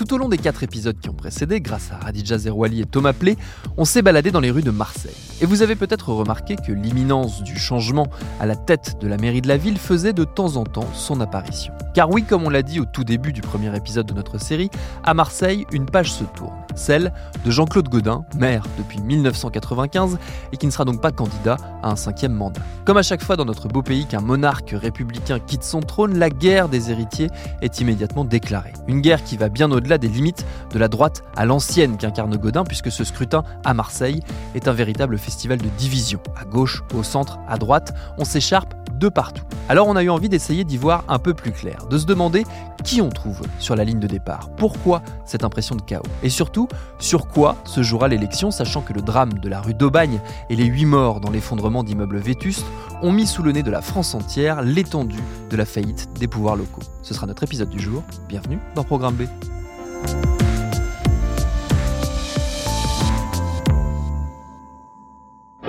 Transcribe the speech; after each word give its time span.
Tout 0.00 0.14
au 0.14 0.16
long 0.16 0.30
des 0.30 0.38
quatre 0.38 0.62
épisodes 0.62 0.98
qui 0.98 1.10
ont 1.10 1.14
précédé, 1.14 1.60
grâce 1.60 1.90
à 1.92 1.98
Radija 1.98 2.38
Zerouali 2.38 2.80
et 2.80 2.86
Thomas 2.86 3.12
Plé, 3.12 3.36
on 3.76 3.84
s'est 3.84 4.00
baladé 4.00 4.30
dans 4.30 4.40
les 4.40 4.50
rues 4.50 4.62
de 4.62 4.70
Marseille. 4.70 5.12
Et 5.42 5.44
vous 5.44 5.60
avez 5.60 5.76
peut-être 5.76 6.08
remarqué 6.14 6.56
que 6.56 6.72
l'imminence 6.72 7.42
du 7.42 7.58
changement 7.58 8.06
à 8.40 8.46
la 8.46 8.56
tête 8.56 8.96
de 8.98 9.06
la 9.06 9.18
mairie 9.18 9.42
de 9.42 9.48
la 9.48 9.58
ville 9.58 9.76
faisait 9.76 10.14
de 10.14 10.24
temps 10.24 10.56
en 10.56 10.64
temps 10.64 10.88
son 10.94 11.20
apparition. 11.20 11.74
Car 11.92 12.08
oui, 12.08 12.24
comme 12.24 12.44
on 12.44 12.48
l'a 12.48 12.62
dit 12.62 12.80
au 12.80 12.86
tout 12.86 13.04
début 13.04 13.34
du 13.34 13.42
premier 13.42 13.76
épisode 13.76 14.06
de 14.06 14.14
notre 14.14 14.38
série, 14.38 14.70
à 15.04 15.12
Marseille, 15.12 15.66
une 15.70 15.84
page 15.84 16.10
se 16.10 16.24
tourne, 16.24 16.56
celle 16.74 17.12
de 17.44 17.50
Jean-Claude 17.50 17.88
Godin, 17.88 18.24
maire 18.36 18.62
depuis 18.78 19.00
1995 19.00 20.18
et 20.52 20.56
qui 20.56 20.66
ne 20.66 20.70
sera 20.70 20.84
donc 20.84 21.00
pas 21.00 21.10
candidat 21.10 21.56
à 21.82 21.90
un 21.90 21.96
cinquième 21.96 22.32
mandat. 22.32 22.60
Comme 22.84 22.96
à 22.96 23.02
chaque 23.02 23.22
fois 23.22 23.36
dans 23.36 23.44
notre 23.44 23.68
beau 23.68 23.82
pays 23.82 24.06
qu'un 24.06 24.20
monarque 24.20 24.74
républicain 24.76 25.38
quitte 25.38 25.64
son 25.64 25.80
trône, 25.80 26.18
la 26.18 26.30
guerre 26.30 26.68
des 26.68 26.90
héritiers 26.90 27.28
est 27.62 27.80
immédiatement 27.80 28.24
déclarée. 28.24 28.72
Une 28.88 29.00
guerre 29.00 29.24
qui 29.24 29.36
va 29.36 29.48
bien 29.48 29.70
au-delà 29.70 29.98
des 29.98 30.08
limites 30.08 30.46
de 30.72 30.78
la 30.78 30.88
droite 30.88 31.22
à 31.36 31.44
l'ancienne 31.44 31.96
qu'incarne 31.96 32.36
Godin, 32.36 32.64
puisque 32.64 32.90
ce 32.90 33.04
scrutin 33.04 33.44
à 33.64 33.74
Marseille 33.74 34.20
est 34.54 34.68
un 34.68 34.72
véritable 34.72 35.18
festival 35.18 35.58
de 35.58 35.68
division. 35.78 36.20
À 36.40 36.44
gauche, 36.44 36.82
au 36.94 37.02
centre, 37.02 37.38
à 37.48 37.56
droite, 37.58 37.94
on 38.18 38.24
s'écharpe 38.24 38.74
de 39.00 39.08
partout. 39.08 39.42
Alors 39.68 39.88
on 39.88 39.96
a 39.96 40.02
eu 40.02 40.10
envie 40.10 40.28
d'essayer 40.28 40.62
d'y 40.64 40.76
voir 40.76 41.04
un 41.08 41.18
peu 41.18 41.34
plus 41.34 41.52
clair, 41.52 41.86
de 41.88 41.98
se 41.98 42.06
demander 42.06 42.44
qui 42.84 43.00
on 43.00 43.08
trouve 43.08 43.40
sur 43.58 43.74
la 43.74 43.84
ligne 43.84 43.98
de 43.98 44.06
départ, 44.06 44.50
pourquoi 44.56 45.02
cette 45.24 45.42
impression 45.42 45.74
de 45.74 45.82
chaos, 45.82 46.02
et 46.22 46.28
surtout 46.28 46.68
sur 46.98 47.28
quoi 47.28 47.56
se 47.64 47.82
jouera 47.82 48.08
l'élection, 48.08 48.50
sachant 48.50 48.82
que 48.82 48.92
le 48.92 49.00
drame 49.00 49.34
de 49.34 49.48
la 49.48 49.60
rue 49.60 49.74
d'Aubagne 49.74 50.20
et 50.50 50.56
les 50.56 50.66
huit 50.66 50.86
morts 50.86 51.20
dans 51.20 51.30
l'effondrement 51.30 51.82
d'immeubles 51.82 52.18
vétustes 52.18 52.66
ont 53.02 53.12
mis 53.12 53.26
sous 53.26 53.42
le 53.42 53.52
nez 53.52 53.62
de 53.62 53.70
la 53.70 53.80
France 53.80 54.14
entière 54.14 54.62
l'étendue 54.62 55.22
de 55.48 55.56
la 55.56 55.64
faillite 55.64 56.08
des 56.18 56.28
pouvoirs 56.28 56.56
locaux. 56.56 56.82
Ce 57.02 57.14
sera 57.14 57.26
notre 57.26 57.42
épisode 57.42 57.70
du 57.70 57.80
jour, 57.80 58.02
bienvenue 58.28 58.58
dans 58.74 58.84
Programme 58.84 59.14
B. 59.14 60.39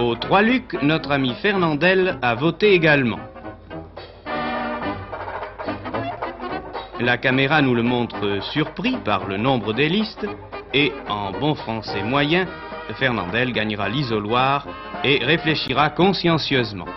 Au 0.02 0.16
Trois-Lucs, 0.16 0.82
notre 0.82 1.12
ami 1.12 1.36
Fernandel 1.44 2.18
a 2.24 2.34
voté 2.34 2.74
également. 2.74 3.20
La 7.00 7.18
caméra 7.18 7.62
nous 7.62 7.76
le 7.76 7.84
montre 7.84 8.40
surpris 8.52 8.98
par 9.06 9.28
le 9.28 9.38
nombre 9.38 9.74
des 9.74 9.90
listes 9.90 10.26
et, 10.74 10.92
en 11.08 11.32
bon 11.32 11.54
français 11.54 12.02
moyen, 12.02 12.48
Fernandel 12.96 13.54
gagnera 13.54 13.90
l'isoloir 13.90 14.66
et 15.04 15.24
réfléchira 15.24 15.92
consciencieusement. 15.92 16.88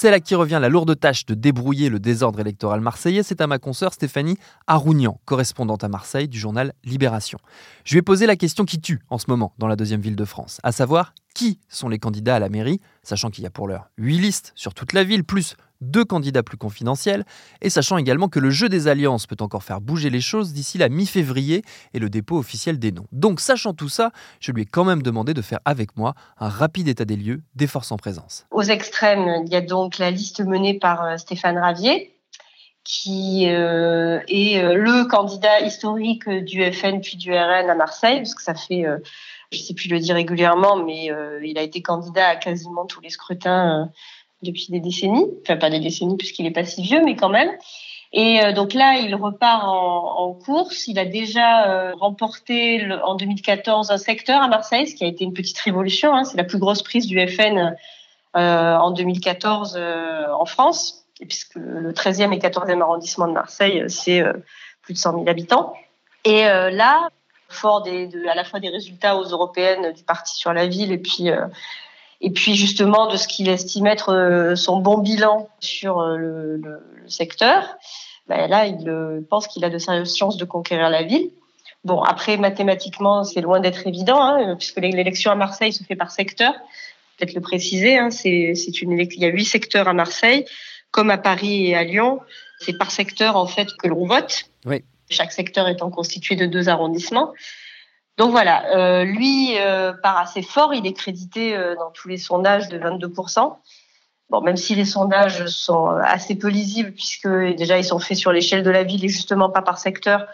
C'est 0.00 0.12
là 0.12 0.20
qui 0.20 0.36
revient 0.36 0.60
la 0.62 0.68
lourde 0.68 0.96
tâche 0.96 1.26
de 1.26 1.34
débrouiller 1.34 1.88
le 1.88 1.98
désordre 1.98 2.38
électoral 2.38 2.80
marseillais. 2.80 3.24
C'est 3.24 3.40
à 3.40 3.48
ma 3.48 3.58
consoeur 3.58 3.92
Stéphanie 3.92 4.38
Arounian, 4.68 5.20
correspondante 5.24 5.82
à 5.82 5.88
Marseille 5.88 6.28
du 6.28 6.38
journal 6.38 6.72
Libération. 6.84 7.40
Je 7.82 7.94
lui 7.94 7.98
ai 7.98 8.02
posé 8.02 8.26
la 8.26 8.36
question 8.36 8.64
qui 8.64 8.80
tue 8.80 9.00
en 9.10 9.18
ce 9.18 9.24
moment 9.26 9.54
dans 9.58 9.66
la 9.66 9.74
deuxième 9.74 10.00
ville 10.00 10.14
de 10.14 10.24
France, 10.24 10.60
à 10.62 10.70
savoir 10.70 11.14
qui 11.34 11.58
sont 11.68 11.88
les 11.88 11.98
candidats 11.98 12.36
à 12.36 12.38
la 12.38 12.48
mairie, 12.48 12.80
sachant 13.02 13.28
qu'il 13.28 13.42
y 13.42 13.46
a 13.48 13.50
pour 13.50 13.66
l'heure 13.66 13.90
huit 13.98 14.18
listes 14.18 14.52
sur 14.54 14.72
toute 14.72 14.92
la 14.92 15.02
ville, 15.02 15.24
plus 15.24 15.56
deux 15.80 16.04
candidats 16.04 16.42
plus 16.42 16.56
confidentiels, 16.56 17.24
et 17.62 17.70
sachant 17.70 17.98
également 17.98 18.28
que 18.28 18.40
le 18.40 18.50
jeu 18.50 18.68
des 18.68 18.88
alliances 18.88 19.26
peut 19.26 19.36
encore 19.40 19.62
faire 19.62 19.80
bouger 19.80 20.10
les 20.10 20.20
choses 20.20 20.52
d'ici 20.52 20.78
la 20.78 20.88
mi-février 20.88 21.62
et 21.94 21.98
le 21.98 22.10
dépôt 22.10 22.38
officiel 22.38 22.78
des 22.78 22.92
noms. 22.92 23.06
Donc, 23.12 23.40
sachant 23.40 23.74
tout 23.74 23.88
ça, 23.88 24.10
je 24.40 24.52
lui 24.52 24.62
ai 24.62 24.66
quand 24.66 24.84
même 24.84 25.02
demandé 25.02 25.34
de 25.34 25.42
faire 25.42 25.60
avec 25.64 25.96
moi 25.96 26.14
un 26.38 26.48
rapide 26.48 26.88
état 26.88 27.04
des 27.04 27.16
lieux 27.16 27.42
des 27.54 27.66
forces 27.66 27.92
en 27.92 27.96
présence. 27.96 28.46
Aux 28.50 28.62
extrêmes, 28.62 29.42
il 29.44 29.52
y 29.52 29.56
a 29.56 29.60
donc 29.60 29.98
la 29.98 30.10
liste 30.10 30.40
menée 30.40 30.74
par 30.74 31.04
euh, 31.04 31.16
Stéphane 31.16 31.58
Ravier, 31.58 32.14
qui 32.84 33.48
euh, 33.48 34.20
est 34.28 34.62
euh, 34.62 34.74
le 34.74 35.06
candidat 35.08 35.60
historique 35.60 36.28
du 36.28 36.64
FN 36.72 37.00
puis 37.00 37.16
du 37.16 37.32
RN 37.32 37.68
à 37.68 37.74
Marseille, 37.74 38.18
parce 38.18 38.34
que 38.34 38.42
ça 38.42 38.54
fait, 38.54 38.84
je 39.52 39.58
ne 39.58 39.62
sais 39.62 39.74
plus 39.74 39.88
le 39.88 39.98
dire 39.98 40.14
régulièrement, 40.14 40.76
mais 40.76 41.10
il 41.42 41.58
a 41.58 41.62
été 41.62 41.82
candidat 41.82 42.28
à 42.28 42.36
quasiment 42.36 42.86
tous 42.86 43.00
les 43.00 43.10
scrutins 43.10 43.90
depuis 44.42 44.66
des 44.70 44.80
décennies, 44.80 45.26
enfin 45.42 45.56
pas 45.56 45.70
des 45.70 45.80
décennies 45.80 46.16
puisqu'il 46.16 46.46
est 46.46 46.52
pas 46.52 46.64
si 46.64 46.82
vieux, 46.82 47.02
mais 47.04 47.16
quand 47.16 47.28
même. 47.28 47.50
Et 48.12 48.42
euh, 48.42 48.52
donc 48.52 48.72
là, 48.72 48.98
il 48.98 49.14
repart 49.14 49.64
en, 49.64 50.32
course. 50.32 50.86
Il 50.88 50.98
a 50.98 51.04
déjà 51.04 51.68
euh, 51.68 51.94
remporté 51.94 52.86
en 53.04 53.16
2014 53.16 53.90
un 53.90 53.98
secteur 53.98 54.42
à 54.42 54.48
Marseille, 54.48 54.86
ce 54.86 54.94
qui 54.94 55.04
a 55.04 55.06
été 55.06 55.24
une 55.24 55.34
petite 55.34 55.58
révolution. 55.58 56.14
Hein. 56.14 56.24
C'est 56.24 56.36
la 56.36 56.44
plus 56.44 56.58
grosse 56.58 56.82
prise 56.82 57.06
du 57.06 57.20
FN 57.28 57.76
euh, 58.36 58.76
en 58.76 58.90
2014 58.92 59.76
euh, 59.76 60.26
en 60.32 60.46
France, 60.46 61.06
puisque 61.20 61.56
le 61.56 61.92
13e 61.92 62.32
et 62.32 62.38
14e 62.38 62.80
arrondissement 62.80 63.26
de 63.26 63.32
Marseille, 63.32 63.84
c'est 63.88 64.22
plus 64.82 64.94
de 64.94 64.98
100 64.98 65.12
000 65.12 65.28
habitants. 65.28 65.74
Et 66.24 66.42
là, 66.42 67.08
fort 67.48 67.84
à 67.86 68.34
la 68.34 68.44
fois 68.44 68.60
des 68.60 68.68
résultats 68.68 69.16
aux 69.16 69.24
européennes 69.24 69.92
du 69.92 70.02
parti 70.02 70.36
sur 70.36 70.52
la 70.52 70.66
ville 70.66 70.92
et 70.92 70.98
puis 70.98 71.30
et 72.20 72.30
puis 72.30 72.54
justement 72.54 73.10
de 73.10 73.16
ce 73.16 73.28
qu'il 73.28 73.48
estime 73.48 73.86
être 73.86 74.12
euh, 74.12 74.56
son 74.56 74.80
bon 74.80 74.98
bilan 74.98 75.48
sur 75.60 76.00
euh, 76.00 76.16
le, 76.16 76.56
le, 76.56 76.82
le 77.02 77.08
secteur, 77.08 77.76
ben 78.28 78.48
là, 78.48 78.66
il 78.66 78.88
euh, 78.88 79.20
pense 79.28 79.46
qu'il 79.48 79.64
a 79.64 79.70
de 79.70 79.78
sérieuses 79.78 80.16
chances 80.16 80.36
de 80.36 80.44
conquérir 80.44 80.90
la 80.90 81.02
ville. 81.02 81.30
Bon, 81.84 82.02
après, 82.02 82.36
mathématiquement, 82.36 83.24
c'est 83.24 83.40
loin 83.40 83.60
d'être 83.60 83.86
évident, 83.86 84.20
hein, 84.20 84.56
puisque 84.56 84.78
l'élection 84.78 85.30
à 85.30 85.34
Marseille 85.34 85.72
se 85.72 85.82
fait 85.84 85.96
par 85.96 86.10
secteur. 86.10 86.52
Peut-être 87.16 87.34
le 87.34 87.40
préciser, 87.40 87.96
hein, 87.96 88.10
c'est, 88.10 88.54
c'est 88.54 88.82
une 88.82 88.98
il 88.98 89.20
y 89.20 89.24
a 89.24 89.28
huit 89.28 89.44
secteurs 89.44 89.88
à 89.88 89.92
Marseille, 89.92 90.44
comme 90.90 91.10
à 91.10 91.18
Paris 91.18 91.68
et 91.68 91.76
à 91.76 91.84
Lyon. 91.84 92.20
C'est 92.60 92.76
par 92.76 92.90
secteur, 92.90 93.36
en 93.36 93.46
fait, 93.46 93.68
que 93.78 93.86
l'on 93.86 94.06
vote. 94.06 94.44
Oui. 94.66 94.84
Chaque 95.08 95.32
secteur 95.32 95.68
étant 95.68 95.90
constitué 95.90 96.36
de 96.36 96.46
deux 96.46 96.68
arrondissements. 96.68 97.32
Donc 98.18 98.32
voilà, 98.32 98.76
euh, 98.76 99.04
lui 99.04 99.56
euh, 99.58 99.92
part 99.92 100.18
assez 100.18 100.42
fort, 100.42 100.74
il 100.74 100.86
est 100.86 100.92
crédité 100.92 101.56
euh, 101.56 101.76
dans 101.76 101.90
tous 101.90 102.08
les 102.08 102.18
sondages 102.18 102.68
de 102.68 102.78
22%. 102.78 103.56
Bon, 104.28 104.40
même 104.42 104.56
si 104.56 104.74
les 104.74 104.84
sondages 104.84 105.46
sont 105.46 105.86
assez 105.86 106.34
peu 106.34 106.48
lisibles 106.48 106.92
puisque 106.92 107.28
déjà 107.28 107.78
ils 107.78 107.84
sont 107.84 108.00
faits 108.00 108.18
sur 108.18 108.32
l'échelle 108.32 108.62
de 108.62 108.70
la 108.70 108.82
ville 108.82 109.04
et 109.04 109.08
justement 109.08 109.48
pas 109.48 109.62
par 109.62 109.78
secteur, 109.78 110.26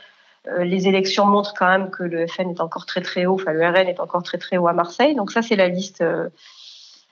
les 0.59 0.89
élections 0.89 1.27
montrent 1.27 1.55
quand 1.55 1.69
même 1.69 1.91
que 1.91 2.03
le 2.03 2.27
FN 2.27 2.51
est 2.51 2.61
encore 2.61 2.87
très 2.87 3.01
très 3.01 3.25
haut, 3.27 3.35
enfin 3.35 3.53
le 3.53 3.67
RN 3.67 3.89
est 3.89 4.01
encore 4.01 4.23
très 4.23 4.39
très 4.39 4.57
haut 4.57 4.67
à 4.67 4.73
Marseille. 4.73 5.15
Donc 5.15 5.31
ça 5.31 5.43
c'est 5.43 5.57
la 5.57 5.69
liste 5.69 6.01
euh, 6.01 6.29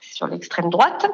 sur 0.01 0.27
l'extrême 0.27 0.71
droite. 0.71 1.07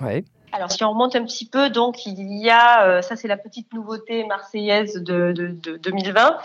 Ouais. 0.00 0.24
Alors 0.52 0.70
si 0.70 0.82
on 0.82 0.90
remonte 0.90 1.14
un 1.14 1.24
petit 1.24 1.46
peu, 1.46 1.70
donc 1.70 2.06
il 2.06 2.38
y 2.38 2.50
a, 2.50 2.86
euh, 2.86 3.02
ça 3.02 3.14
c'est 3.14 3.28
la 3.28 3.36
petite 3.36 3.72
nouveauté 3.72 4.24
marseillaise 4.24 4.94
de, 4.94 5.32
de, 5.32 5.48
de 5.48 5.76
2020 5.76 6.38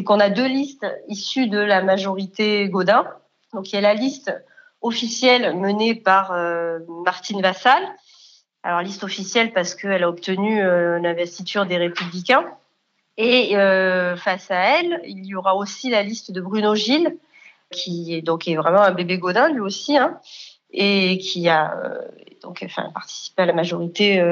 c'est 0.00 0.04
qu'on 0.04 0.18
a 0.18 0.30
deux 0.30 0.46
listes 0.46 0.86
issues 1.08 1.46
de 1.46 1.58
la 1.58 1.82
majorité 1.82 2.66
Godin. 2.70 3.04
Donc 3.52 3.70
il 3.70 3.74
y 3.74 3.78
a 3.78 3.82
la 3.82 3.92
liste 3.92 4.32
officielle 4.80 5.54
menée 5.54 5.94
par 5.94 6.32
euh, 6.32 6.78
Martine 7.04 7.42
Vassal, 7.42 7.82
Alors 8.62 8.80
liste 8.80 9.04
officielle 9.04 9.52
parce 9.52 9.74
qu'elle 9.74 10.02
a 10.02 10.08
obtenu 10.08 10.62
l'investiture 11.02 11.66
des 11.66 11.76
Républicains. 11.76 12.46
Et 13.18 13.52
face 14.16 14.50
à 14.50 14.78
elle, 14.78 15.02
il 15.04 15.26
y 15.26 15.34
aura 15.34 15.54
aussi 15.54 15.90
la 15.90 16.02
liste 16.02 16.32
de 16.32 16.40
Bruno 16.40 16.74
Gilles, 16.74 17.18
qui 17.70 18.14
est 18.14 18.22
donc 18.22 18.48
est 18.48 18.56
vraiment 18.56 18.80
un 18.80 18.92
bébé 18.92 19.18
Godin 19.18 19.50
lui 19.50 19.60
aussi, 19.60 19.98
hein, 19.98 20.18
et 20.72 21.18
qui 21.18 21.48
a 21.48 21.74
donc 22.42 22.62
enfin, 22.64 22.90
participé 22.94 23.42
à 23.42 23.46
la 23.46 23.52
majorité 23.52 24.22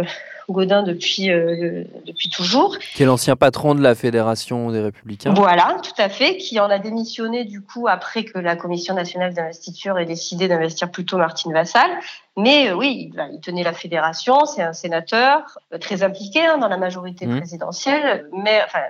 Godin 0.51 0.83
depuis, 0.83 1.31
euh, 1.31 1.85
depuis 2.07 2.31
toujours. 2.31 2.79
Qui 2.79 3.03
est 3.03 3.07
l'ancien 3.07 3.37
patron 3.37 3.75
de 3.75 3.83
la 3.83 3.95
Fédération 3.95 4.71
des 4.71 4.81
Républicains. 4.81 5.35
Voilà, 5.35 5.77
tout 5.83 6.01
à 6.01 6.09
fait, 6.09 6.39
qui 6.39 6.59
en 6.59 6.71
a 6.71 6.79
démissionné 6.79 7.45
du 7.45 7.61
coup 7.61 7.87
après 7.87 8.25
que 8.25 8.39
la 8.39 8.57
Commission 8.57 8.95
nationale 8.95 9.35
d'investiture 9.35 9.99
ait 9.99 10.07
décidé 10.07 10.49
d'investir 10.49 10.91
plutôt 10.91 11.19
Martine 11.19 11.53
Vassal. 11.53 11.91
Mais 12.37 12.71
euh, 12.71 12.77
oui, 12.77 13.13
il, 13.33 13.41
tenait 13.41 13.63
la 13.63 13.75
fédération, 13.75 14.47
c'est 14.47 14.63
un 14.63 14.73
sénateur 14.73 15.59
euh, 15.75 15.79
très 15.79 16.03
impliqué 16.03 16.45
hein, 16.47 16.57
dans 16.57 16.69
la 16.69 16.79
majorité 16.79 17.27
mmh. 17.27 17.37
présidentielle, 17.37 18.27
mais 18.33 18.63
enfin, 18.65 18.85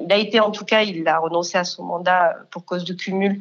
il 0.00 0.12
a 0.12 0.16
été 0.16 0.40
en 0.40 0.50
tout 0.50 0.66
cas, 0.66 0.82
il 0.82 1.06
a 1.08 1.18
renoncé 1.18 1.56
à 1.56 1.64
son 1.64 1.84
mandat 1.84 2.36
pour 2.50 2.66
cause 2.66 2.84
de 2.84 2.92
cumul 2.92 3.40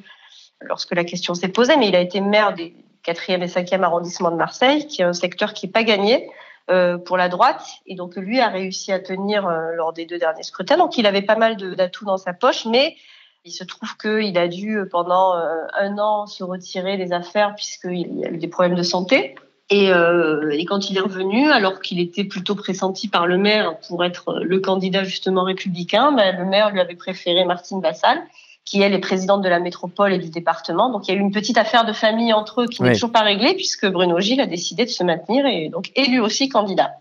lorsque 0.62 0.96
la 0.96 1.04
question 1.04 1.34
s'est 1.34 1.50
posée, 1.50 1.76
mais 1.76 1.90
il 1.90 1.96
a 1.96 2.00
été 2.00 2.22
maire 2.22 2.54
des 2.54 2.74
4e 3.06 3.42
et 3.42 3.48
5e 3.48 3.84
arrondissements 3.84 4.32
de 4.32 4.38
Marseille, 4.38 4.88
qui 4.88 5.02
est 5.02 5.06
un 5.06 5.14
secteur 5.14 5.54
qui 5.54 5.66
n'est 5.66 5.72
pas 5.72 5.84
gagné. 5.84 6.30
Euh, 6.72 6.98
pour 6.98 7.18
la 7.18 7.28
droite. 7.28 7.62
Et 7.88 7.96
donc, 7.96 8.16
lui 8.16 8.40
a 8.40 8.48
réussi 8.48 8.94
à 8.94 9.00
tenir 9.00 9.46
euh, 9.46 9.74
lors 9.74 9.92
des 9.92 10.06
deux 10.06 10.18
derniers 10.18 10.44
scrutins. 10.44 10.78
Donc, 10.78 10.98
il 10.98 11.06
avait 11.06 11.22
pas 11.22 11.36
mal 11.36 11.58
d'atouts 11.58 12.06
dans 12.06 12.16
sa 12.16 12.32
poche, 12.32 12.66
mais 12.66 12.96
il 13.44 13.52
se 13.52 13.66
trouve 13.66 13.98
qu'il 13.98 14.38
a 14.38 14.48
dû, 14.48 14.78
euh, 14.78 14.86
pendant 14.90 15.34
un 15.34 15.98
an, 15.98 16.26
se 16.26 16.42
retirer 16.42 16.96
des 16.96 17.12
affaires 17.12 17.54
puisqu'il 17.56 18.26
a 18.26 18.30
eu 18.30 18.38
des 18.38 18.48
problèmes 18.48 18.76
de 18.76 18.84
santé. 18.84 19.36
Et, 19.70 19.88
et 19.88 20.66
quand 20.66 20.90
il 20.90 20.98
est 20.98 21.02
revenu, 21.02 21.50
alors 21.50 21.82
qu'il 21.82 22.00
était 22.00 22.26
plutôt 22.26 22.56
pressenti 22.56 23.08
par 23.10 23.28
le 23.28 23.38
maire 23.38 23.78
pour 23.88 24.06
être 24.06 24.36
le 24.36 24.60
candidat 24.60 25.04
justement 25.04 25.44
républicain, 25.44 26.12
ben, 26.12 26.38
le 26.38 26.46
maire 26.46 26.70
lui 26.70 26.80
avait 26.80 26.96
préféré 26.96 27.44
Martine 27.44 27.82
Vassal 27.82 28.22
qui 28.66 28.82
elle 28.82 28.94
est 28.94 29.00
présidente 29.00 29.42
de 29.42 29.50
la 29.50 29.60
métropole 29.60 30.14
et 30.14 30.18
du 30.18 30.30
département. 30.30 30.90
Donc 30.90 31.08
il 31.08 31.12
y 31.12 31.14
a 31.14 31.18
eu 31.18 31.22
une 31.22 31.32
petite 31.32 31.58
affaire 31.58 31.86
de 31.86 31.94
famille 31.94 32.34
entre 32.34 32.62
eux 32.62 32.68
qui 32.68 32.82
n'est 32.82 32.94
toujours 32.94 33.12
pas 33.12 33.22
réglée 33.22 33.54
puisque 33.56 33.88
Bruno 33.88 34.20
Gilles 34.20 34.42
a 34.42 34.46
décidé 34.46 34.86
de 34.86 34.90
se 34.90 35.04
maintenir 35.04 35.46
et 35.46 35.70
donc 35.70 35.92
élu 35.96 36.20
aussi 36.20 36.50
candidat. 36.50 36.94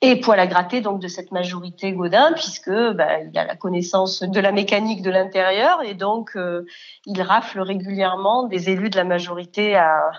Et 0.00 0.20
poil 0.20 0.38
à 0.38 0.46
gratter 0.46 0.80
donc 0.80 1.00
de 1.00 1.08
cette 1.08 1.32
majorité 1.32 1.92
Godin 1.92 2.32
puisque 2.32 2.70
bah, 2.70 3.20
il 3.20 3.38
a 3.38 3.44
la 3.44 3.56
connaissance 3.56 4.22
de 4.22 4.40
la 4.40 4.52
mécanique 4.52 5.02
de 5.02 5.10
l'intérieur 5.10 5.82
et 5.82 5.94
donc 5.94 6.36
euh, 6.36 6.66
il 7.06 7.20
rafle 7.22 7.60
régulièrement 7.60 8.44
des 8.44 8.70
élus 8.70 8.90
de 8.90 8.96
la 8.96 9.04
majorité 9.04 9.76
à, 9.76 10.10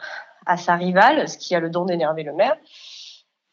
à 0.45 0.57
sa 0.57 0.75
rivale, 0.75 1.27
ce 1.27 1.37
qui 1.37 1.55
a 1.55 1.59
le 1.59 1.69
don 1.69 1.85
d'énerver 1.85 2.23
le 2.23 2.33
maire. 2.33 2.55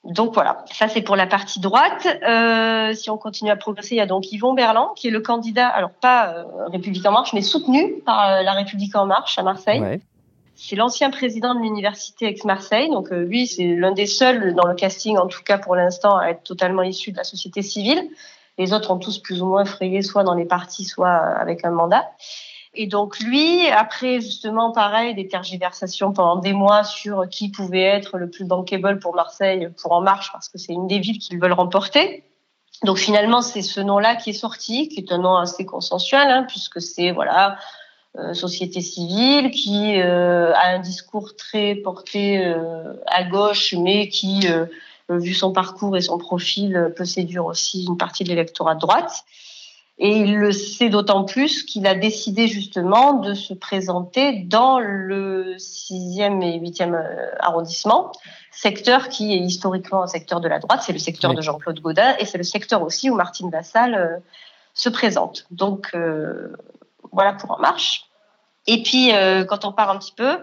Donc 0.04 0.34
voilà, 0.34 0.64
ça 0.72 0.88
c'est 0.88 1.02
pour 1.02 1.14
la 1.14 1.28
partie 1.28 1.60
droite. 1.60 2.08
Euh, 2.26 2.92
si 2.92 3.08
on 3.08 3.16
continue 3.16 3.50
à 3.50 3.56
progresser, 3.56 3.94
il 3.94 3.98
y 3.98 4.00
a 4.00 4.06
donc 4.06 4.32
Yvon 4.32 4.52
Berland, 4.52 4.94
qui 4.96 5.06
est 5.06 5.10
le 5.12 5.20
candidat, 5.20 5.68
alors 5.68 5.90
pas 5.90 6.34
euh, 6.34 6.44
République 6.66 7.06
en 7.06 7.12
marche, 7.12 7.32
mais 7.32 7.42
soutenu 7.42 8.00
par 8.04 8.28
euh, 8.28 8.42
la 8.42 8.52
République 8.52 8.96
en 8.96 9.06
marche 9.06 9.38
à 9.38 9.44
Marseille. 9.44 10.00
C'est 10.56 10.76
l'ancien 10.76 11.10
président 11.10 11.54
de 11.54 11.60
l'université 11.60 12.26
Aix-Marseille, 12.26 12.90
donc 12.90 13.10
lui 13.10 13.46
c'est 13.46 13.64
l'un 13.64 13.92
des 13.92 14.06
seuls 14.06 14.54
dans 14.54 14.66
le 14.66 14.74
casting, 14.74 15.16
en 15.18 15.26
tout 15.26 15.42
cas 15.42 15.58
pour 15.58 15.76
l'instant, 15.76 16.18
à 16.18 16.28
être 16.28 16.42
totalement 16.42 16.82
issu 16.82 17.10
de 17.10 17.16
la 17.16 17.24
société 17.24 17.62
civile. 17.62 18.02
Les 18.58 18.72
autres 18.72 18.90
ont 18.90 18.98
tous 18.98 19.18
plus 19.18 19.40
ou 19.40 19.46
moins 19.46 19.64
frayé, 19.64 20.02
soit 20.02 20.24
dans 20.24 20.34
les 20.34 20.44
partis, 20.44 20.84
soit 20.84 21.10
avec 21.10 21.64
un 21.64 21.70
mandat. 21.70 22.04
Et 22.74 22.86
donc 22.86 23.18
lui, 23.20 23.68
après 23.68 24.20
justement 24.20 24.72
pareil, 24.72 25.14
des 25.14 25.28
tergiversations 25.28 26.12
pendant 26.12 26.36
des 26.36 26.54
mois 26.54 26.84
sur 26.84 27.28
qui 27.28 27.50
pouvait 27.50 27.82
être 27.82 28.16
le 28.16 28.30
plus 28.30 28.44
bankable 28.44 28.98
pour 28.98 29.14
Marseille, 29.14 29.68
pour 29.80 29.92
En 29.92 30.00
Marche, 30.00 30.32
parce 30.32 30.48
que 30.48 30.56
c'est 30.56 30.72
une 30.72 30.86
des 30.86 30.98
villes 30.98 31.18
qu'ils 31.18 31.38
veulent 31.38 31.52
remporter. 31.52 32.24
Donc 32.84 32.98
finalement, 32.98 33.42
c'est 33.42 33.62
ce 33.62 33.80
nom-là 33.80 34.16
qui 34.16 34.30
est 34.30 34.34
sorti, 34.34 34.88
qui 34.88 35.00
est 35.00 35.12
un 35.12 35.18
nom 35.18 35.36
assez 35.36 35.66
consensuel, 35.66 36.28
hein, 36.28 36.44
puisque 36.48 36.80
c'est 36.80 37.12
voilà 37.12 37.58
euh, 38.18 38.34
société 38.34 38.82
civile 38.82 39.50
qui 39.50 39.98
euh, 39.98 40.52
a 40.52 40.74
un 40.74 40.80
discours 40.80 41.34
très 41.34 41.76
porté 41.76 42.44
euh, 42.44 42.92
à 43.06 43.24
gauche, 43.24 43.74
mais 43.78 44.08
qui, 44.08 44.46
vu 45.08 45.34
son 45.34 45.52
parcours 45.52 45.96
et 45.96 46.02
son 46.02 46.18
profil, 46.18 46.92
peut 46.96 47.04
séduire 47.04 47.46
aussi 47.46 47.84
une 47.84 47.96
partie 47.96 48.24
de 48.24 48.30
l'électorat 48.30 48.74
de 48.74 48.80
droite. 48.80 49.24
Et 50.04 50.16
il 50.16 50.36
le 50.36 50.50
sait 50.50 50.88
d'autant 50.88 51.22
plus 51.22 51.62
qu'il 51.62 51.86
a 51.86 51.94
décidé 51.94 52.48
justement 52.48 53.12
de 53.12 53.34
se 53.34 53.54
présenter 53.54 54.32
dans 54.32 54.80
le 54.80 55.54
6e 55.58 56.42
et 56.42 56.58
8e 56.58 56.92
euh, 56.92 57.30
arrondissement, 57.38 58.10
secteur 58.50 59.08
qui 59.08 59.32
est 59.32 59.38
historiquement 59.38 60.02
un 60.02 60.08
secteur 60.08 60.40
de 60.40 60.48
la 60.48 60.58
droite, 60.58 60.82
c'est 60.84 60.92
le 60.92 60.98
secteur 60.98 61.34
de 61.34 61.40
Jean-Claude 61.40 61.78
Gaudin, 61.78 62.16
et 62.18 62.24
c'est 62.24 62.36
le 62.36 62.42
secteur 62.42 62.82
aussi 62.82 63.10
où 63.10 63.14
Martine 63.14 63.48
Vassal 63.48 63.94
euh, 63.94 64.16
se 64.74 64.88
présente. 64.88 65.46
Donc 65.52 65.90
euh, 65.94 66.52
voilà 67.12 67.34
pour 67.34 67.52
En 67.52 67.58
Marche. 67.58 68.06
Et 68.66 68.82
puis, 68.82 69.10
quand 69.48 69.64
on 69.64 69.72
part 69.72 69.90
un 69.90 69.98
petit 69.98 70.12
peu, 70.16 70.38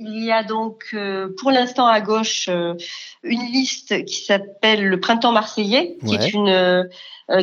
il 0.00 0.24
y 0.24 0.32
a 0.32 0.42
donc 0.42 0.86
euh, 0.94 1.28
pour 1.38 1.50
l'instant 1.50 1.86
à 1.86 2.00
gauche 2.00 2.48
euh, 2.48 2.74
une 3.22 3.42
liste 3.42 4.04
qui 4.06 4.24
s'appelle 4.24 4.86
le 4.86 4.98
Printemps 4.98 5.32
marseillais, 5.32 5.98
qui 6.06 6.14
est 6.14 6.32
une 6.32 6.48
euh, 6.48 6.84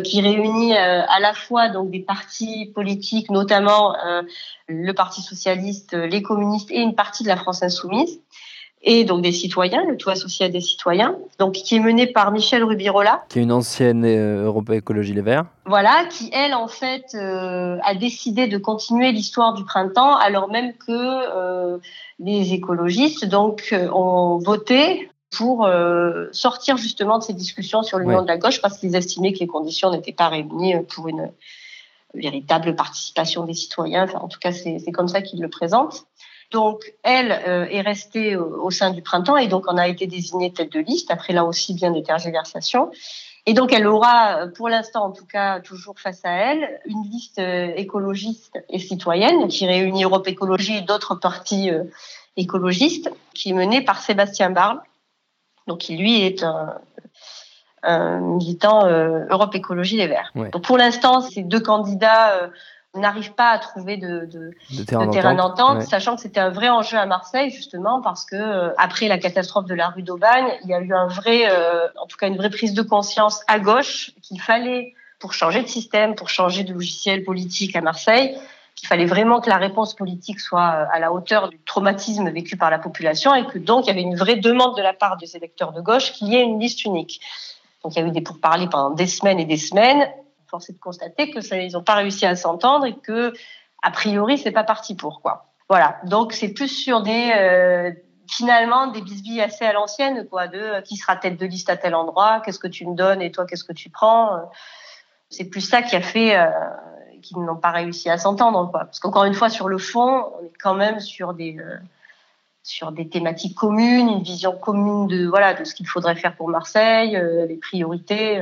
qui 0.03 0.19
réunit 0.19 0.75
à 0.75 1.19
la 1.21 1.33
fois 1.33 1.69
donc 1.69 1.91
des 1.91 2.01
partis 2.01 2.73
politiques, 2.75 3.29
notamment 3.29 3.95
le 4.67 4.91
Parti 4.91 5.21
socialiste, 5.21 5.93
les 5.93 6.21
communistes 6.21 6.69
et 6.71 6.81
une 6.81 6.93
partie 6.93 7.23
de 7.23 7.29
la 7.29 7.37
France 7.37 7.63
insoumise 7.63 8.19
et 8.83 9.03
donc 9.05 9.21
des 9.21 9.31
citoyens, 9.31 9.83
le 9.85 9.97
tout 9.97 10.09
associé 10.09 10.45
à 10.45 10.49
des 10.49 10.61
citoyens, 10.61 11.15
donc 11.39 11.53
qui 11.53 11.75
est 11.75 11.79
mené 11.79 12.07
par 12.07 12.31
Michel 12.31 12.63
Rubirola. 12.63 13.23
Qui 13.29 13.39
est 13.39 13.41
une 13.41 13.51
ancienne 13.51 14.05
euh, 14.05 14.45
Europe 14.45 14.69
Écologie 14.69 15.13
Les 15.13 15.21
Verts. 15.21 15.45
Voilà, 15.65 16.05
qui 16.09 16.29
elle 16.31 16.53
en 16.53 16.67
fait 16.67 17.15
euh, 17.15 17.77
a 17.83 17.95
décidé 17.95 18.47
de 18.47 18.57
continuer 18.57 19.11
l'histoire 19.11 19.53
du 19.53 19.63
printemps 19.63 20.15
alors 20.15 20.49
même 20.49 20.73
que 20.73 20.91
euh, 20.91 21.79
les 22.19 22.53
écologistes 22.53 23.25
donc 23.25 23.75
ont 23.93 24.37
voté 24.37 25.09
pour 25.35 25.69
sortir 26.31 26.77
justement 26.77 27.17
de 27.19 27.23
ces 27.23 27.33
discussions 27.33 27.83
sur 27.83 27.99
l'union 27.99 28.21
de 28.21 28.27
la 28.27 28.37
gauche 28.37 28.61
parce 28.61 28.77
qu'ils 28.77 28.95
estimaient 28.95 29.33
que 29.33 29.39
les 29.39 29.47
conditions 29.47 29.91
n'étaient 29.91 30.13
pas 30.13 30.29
réunies 30.29 30.75
pour 30.87 31.09
une 31.09 31.31
véritable 32.13 32.75
participation 32.75 33.43
des 33.43 33.53
citoyens. 33.53 34.05
Enfin, 34.05 34.19
en 34.19 34.29
tout 34.29 34.39
cas, 34.39 34.53
c'est 34.53 34.91
comme 34.93 35.09
ça 35.09 35.21
qu'ils 35.21 35.41
le 35.41 35.49
présentent. 35.49 36.05
Donc, 36.51 36.93
elle 37.03 37.31
euh, 37.31 37.67
est 37.69 37.81
restée 37.81 38.37
au, 38.37 38.71
sein 38.71 38.91
du 38.91 39.01
printemps 39.01 39.35
et 39.35 39.47
donc 39.47 39.65
on 39.67 39.77
a 39.77 39.87
été 39.87 40.07
désignée 40.07 40.53
tête 40.53 40.71
de 40.71 40.79
liste, 40.79 41.11
après 41.11 41.33
là 41.33 41.43
aussi 41.43 41.73
bien 41.73 41.91
des 41.91 42.03
tergiversations. 42.03 42.89
Et 43.45 43.53
donc, 43.53 43.73
elle 43.73 43.87
aura, 43.87 44.47
pour 44.55 44.69
l'instant 44.69 45.05
en 45.05 45.11
tout 45.11 45.25
cas, 45.25 45.59
toujours 45.59 45.99
face 45.99 46.23
à 46.23 46.31
elle, 46.31 46.79
une 46.85 47.03
liste 47.03 47.39
euh, 47.39 47.73
écologiste 47.75 48.63
et 48.69 48.79
citoyenne 48.79 49.47
qui 49.49 49.65
réunit 49.65 50.03
Europe 50.03 50.27
Écologie 50.27 50.77
et 50.77 50.81
d'autres 50.81 51.15
partis 51.15 51.69
euh, 51.69 51.83
écologistes, 52.37 53.11
qui 53.33 53.49
est 53.49 53.53
menée 53.53 53.81
par 53.81 53.99
Sébastien 53.99 54.49
Barle, 54.49 54.81
donc 55.67 55.79
qui 55.79 55.97
lui 55.97 56.21
est 56.21 56.43
un, 56.43 56.79
militant 58.19 58.85
Europe 58.85 59.55
Écologie 59.55 59.95
Les 59.95 60.07
Verts. 60.07 60.33
Donc 60.35 60.61
pour 60.61 60.77
l'instant, 60.77 61.21
ces 61.21 61.43
deux 61.43 61.61
candidats 61.61 62.49
n'arrive 62.97 63.33
pas 63.33 63.49
à 63.49 63.59
trouver 63.59 63.97
de, 63.97 64.25
de, 64.25 64.83
terrain 64.83 65.35
d'entente, 65.35 65.83
sachant 65.83 66.15
que 66.15 66.21
c'était 66.21 66.39
un 66.39 66.49
vrai 66.49 66.69
enjeu 66.69 66.97
à 66.97 67.05
Marseille 67.05 67.49
justement 67.49 68.01
parce 68.01 68.25
que 68.25 68.35
euh, 68.35 68.73
après 68.77 69.07
la 69.07 69.17
catastrophe 69.17 69.65
de 69.65 69.75
la 69.75 69.89
rue 69.89 70.03
d'Aubagne, 70.03 70.47
il 70.63 70.69
y 70.69 70.73
a 70.73 70.79
eu 70.79 70.93
un 70.93 71.07
vrai, 71.07 71.49
euh, 71.49 71.87
en 72.01 72.05
tout 72.05 72.17
cas 72.17 72.27
une 72.27 72.37
vraie 72.37 72.49
prise 72.49 72.73
de 72.73 72.81
conscience 72.81 73.43
à 73.47 73.59
gauche 73.59 74.11
qu'il 74.21 74.41
fallait 74.41 74.93
pour 75.19 75.33
changer 75.33 75.61
de 75.61 75.67
système, 75.67 76.15
pour 76.15 76.29
changer 76.29 76.63
de 76.63 76.73
logiciel 76.73 77.23
politique 77.23 77.75
à 77.75 77.81
Marseille, 77.81 78.37
qu'il 78.75 78.87
fallait 78.87 79.05
vraiment 79.05 79.41
que 79.41 79.49
la 79.49 79.57
réponse 79.57 79.95
politique 79.95 80.39
soit 80.39 80.59
euh, 80.75 80.85
à 80.91 80.99
la 80.99 81.11
hauteur 81.11 81.49
du 81.49 81.59
traumatisme 81.65 82.29
vécu 82.29 82.57
par 82.57 82.69
la 82.69 82.79
population 82.79 83.33
et 83.33 83.45
que 83.45 83.57
donc 83.57 83.85
il 83.85 83.87
y 83.87 83.91
avait 83.91 84.01
une 84.01 84.15
vraie 84.15 84.35
demande 84.35 84.75
de 84.77 84.81
la 84.81 84.93
part 84.93 85.17
des 85.17 85.35
électeurs 85.35 85.71
de 85.71 85.81
gauche 85.81 86.13
qu'il 86.13 86.27
y 86.27 86.35
ait 86.35 86.43
une 86.43 86.59
liste 86.59 86.85
unique. 86.85 87.19
Donc 87.83 87.95
il 87.95 88.01
y 88.01 88.03
a 88.03 88.07
eu 88.07 88.11
des 88.11 88.21
pourparlers 88.21 88.67
pendant 88.69 88.91
des 88.91 89.07
semaines 89.07 89.39
et 89.39 89.45
des 89.45 89.57
semaines 89.57 90.07
force 90.49 90.69
est 90.69 90.73
de 90.73 90.79
constater 90.79 91.31
que 91.31 91.41
ça, 91.41 91.57
ils 91.57 91.73
n'ont 91.73 91.83
pas 91.83 91.95
réussi 91.95 92.25
à 92.25 92.35
s'entendre 92.35 92.85
et 92.85 92.95
que 92.95 93.33
a 93.83 93.91
priori 93.91 94.37
c'est 94.37 94.51
pas 94.51 94.63
parti 94.63 94.95
pour 94.95 95.21
quoi. 95.21 95.45
Voilà. 95.69 95.97
Donc 96.05 96.33
c'est 96.33 96.49
plus 96.49 96.69
sur 96.69 97.01
des 97.01 97.31
euh, 97.35 97.91
finalement 98.29 98.87
des 98.87 99.01
bisbilles 99.01 99.41
assez 99.41 99.65
à 99.65 99.73
l'ancienne 99.73 100.27
quoi 100.27 100.47
de 100.47 100.57
euh, 100.57 100.81
qui 100.81 100.95
sera 100.95 101.15
tête 101.15 101.37
de 101.37 101.45
liste 101.45 101.69
à 101.69 101.77
tel 101.77 101.95
endroit, 101.95 102.41
qu'est-ce 102.43 102.59
que 102.59 102.67
tu 102.67 102.85
me 102.85 102.95
donnes 102.95 103.21
et 103.21 103.31
toi 103.31 103.45
qu'est-ce 103.45 103.63
que 103.63 103.73
tu 103.73 103.89
prends. 103.89 104.49
C'est 105.29 105.45
plus 105.45 105.61
ça 105.61 105.81
qui 105.81 105.95
a 105.95 106.01
fait 106.01 106.37
euh, 106.37 106.49
qu'ils 107.21 107.39
n'ont 107.39 107.57
pas 107.57 107.71
réussi 107.71 108.09
à 108.09 108.17
s'entendre 108.17 108.69
quoi. 108.71 108.81
Parce 108.85 108.99
qu'encore 108.99 109.25
une 109.25 109.33
fois 109.33 109.49
sur 109.49 109.67
le 109.67 109.77
fond, 109.77 110.31
on 110.39 110.45
est 110.45 110.57
quand 110.61 110.75
même 110.75 110.99
sur 110.99 111.33
des 111.33 111.57
sur 112.63 112.91
des 112.91 113.07
thématiques 113.07 113.55
communes, 113.55 114.09
une 114.09 114.23
vision 114.23 114.57
commune 114.57 115.07
de 115.07 115.27
voilà 115.27 115.53
de 115.53 115.63
ce 115.63 115.73
qu'il 115.73 115.87
faudrait 115.87 116.15
faire 116.15 116.35
pour 116.35 116.49
Marseille, 116.49 117.17
les 117.47 117.57
priorités 117.57 118.41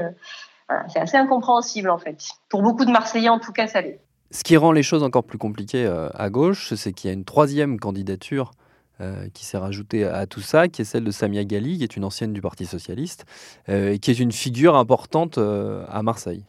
c'est 0.87 0.99
assez 0.99 1.17
incompréhensible 1.17 1.89
en 1.89 1.97
fait. 1.97 2.23
Pour 2.49 2.61
beaucoup 2.61 2.85
de 2.85 2.91
Marseillais, 2.91 3.29
en 3.29 3.39
tout 3.39 3.51
cas, 3.51 3.67
ça 3.67 3.81
l'est. 3.81 3.99
Ce 4.31 4.43
qui 4.43 4.57
rend 4.57 4.71
les 4.71 4.83
choses 4.83 5.03
encore 5.03 5.23
plus 5.23 5.37
compliquées 5.37 5.85
euh, 5.85 6.09
à 6.13 6.29
gauche, 6.29 6.73
c'est 6.73 6.93
qu'il 6.93 7.09
y 7.09 7.11
a 7.11 7.13
une 7.13 7.25
troisième 7.25 7.79
candidature 7.79 8.51
euh, 8.99 9.27
qui 9.33 9.45
s'est 9.45 9.57
rajoutée 9.57 10.03
à 10.03 10.25
tout 10.25 10.41
ça, 10.41 10.67
qui 10.67 10.81
est 10.81 10.85
celle 10.85 11.03
de 11.03 11.11
Samia 11.11 11.43
Ghali, 11.43 11.77
qui 11.77 11.83
est 11.83 11.95
une 11.95 12.03
ancienne 12.03 12.33
du 12.33 12.41
Parti 12.41 12.65
socialiste, 12.65 13.25
euh, 13.69 13.93
et 13.93 13.99
qui 13.99 14.11
est 14.11 14.19
une 14.19 14.31
figure 14.31 14.75
importante 14.75 15.37
à 15.37 16.01
Marseille. 16.01 16.43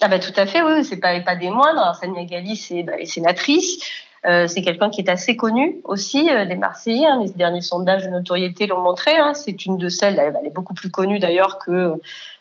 Ah 0.00 0.08
bah 0.08 0.18
tout 0.18 0.32
à 0.36 0.44
fait, 0.44 0.60
oui, 0.62 0.84
c'est 0.84 0.96
pas, 0.96 1.20
pas 1.20 1.36
des 1.36 1.50
moindres. 1.50 1.96
Samia 2.00 2.24
Ghali, 2.24 2.56
c'est 2.56 2.82
bah, 2.82 2.94
sénatrice. 3.04 3.78
Euh, 4.26 4.46
c'est 4.46 4.62
quelqu'un 4.62 4.88
qui 4.88 5.02
est 5.02 5.10
assez 5.10 5.36
connu 5.36 5.80
aussi 5.84 6.30
euh, 6.30 6.46
des 6.46 6.54
Marseillais. 6.56 7.06
Hein. 7.06 7.20
Les 7.22 7.30
derniers 7.30 7.60
sondages 7.60 8.04
de 8.04 8.10
notoriété 8.10 8.66
l'ont 8.66 8.80
montré. 8.80 9.14
Hein. 9.16 9.34
C'est 9.34 9.66
une 9.66 9.76
de 9.76 9.88
celles, 9.90 10.18
elle, 10.18 10.46
est 10.46 10.54
beaucoup 10.54 10.72
plus 10.72 10.90
connue 10.90 11.18
d'ailleurs 11.18 11.58
que 11.58 11.92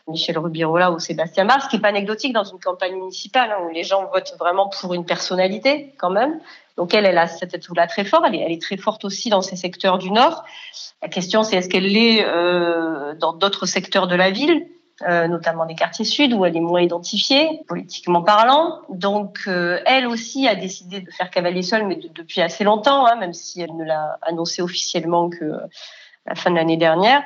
Michel 0.07 0.37
Rubirola 0.37 0.91
ou 0.91 0.99
Sébastien 0.99 1.45
Bach, 1.45 1.63
ce 1.63 1.69
qui 1.69 1.75
n'est 1.75 1.81
pas 1.81 1.89
anecdotique 1.89 2.33
dans 2.33 2.45
une 2.45 2.59
campagne 2.59 2.95
municipale 2.95 3.51
hein, 3.51 3.63
où 3.65 3.73
les 3.73 3.83
gens 3.83 4.09
votent 4.13 4.35
vraiment 4.39 4.69
pour 4.69 4.93
une 4.93 5.05
personnalité 5.05 5.93
quand 5.97 6.09
même. 6.09 6.39
Donc 6.77 6.93
elle, 6.93 7.05
elle 7.05 7.17
a 7.17 7.27
cette 7.27 7.53
atout-là 7.53 7.87
très 7.87 8.05
fort. 8.05 8.23
Elle 8.25 8.35
est, 8.35 8.39
elle 8.39 8.51
est, 8.51 8.61
très 8.61 8.77
forte 8.77 9.03
aussi 9.03 9.29
dans 9.29 9.41
ces 9.41 9.57
secteurs 9.57 9.97
du 9.97 10.09
Nord. 10.09 10.45
La 11.01 11.09
question, 11.09 11.43
c'est 11.43 11.57
est-ce 11.57 11.67
qu'elle 11.67 11.91
l'est 11.91 12.25
euh, 12.25 13.13
dans 13.15 13.33
d'autres 13.33 13.65
secteurs 13.65 14.07
de 14.07 14.15
la 14.15 14.31
ville? 14.31 14.67
Euh, 15.07 15.27
notamment 15.27 15.65
des 15.65 15.75
quartiers 15.75 16.05
sud 16.05 16.33
où 16.33 16.45
elle 16.45 16.55
est 16.55 16.61
moins 16.61 16.81
identifiée, 16.81 17.61
politiquement 17.67 18.21
parlant. 18.21 18.79
Donc, 18.89 19.41
euh, 19.47 19.79
elle 19.85 20.07
aussi 20.07 20.47
a 20.47 20.55
décidé 20.55 21.01
de 21.01 21.11
faire 21.11 21.29
cavalier 21.29 21.61
seul, 21.61 21.85
mais 21.85 21.99
depuis 22.13 22.41
assez 22.41 22.63
longtemps, 22.63 23.05
hein, 23.05 23.15
même 23.15 23.33
si 23.33 23.61
elle 23.61 23.75
ne 23.75 23.83
l'a 23.83 24.17
annoncé 24.21 24.61
officiellement 24.61 25.29
que 25.29 25.43
euh, 25.43 25.59
la 26.25 26.35
fin 26.35 26.51
de 26.51 26.55
l'année 26.55 26.77
dernière. 26.77 27.23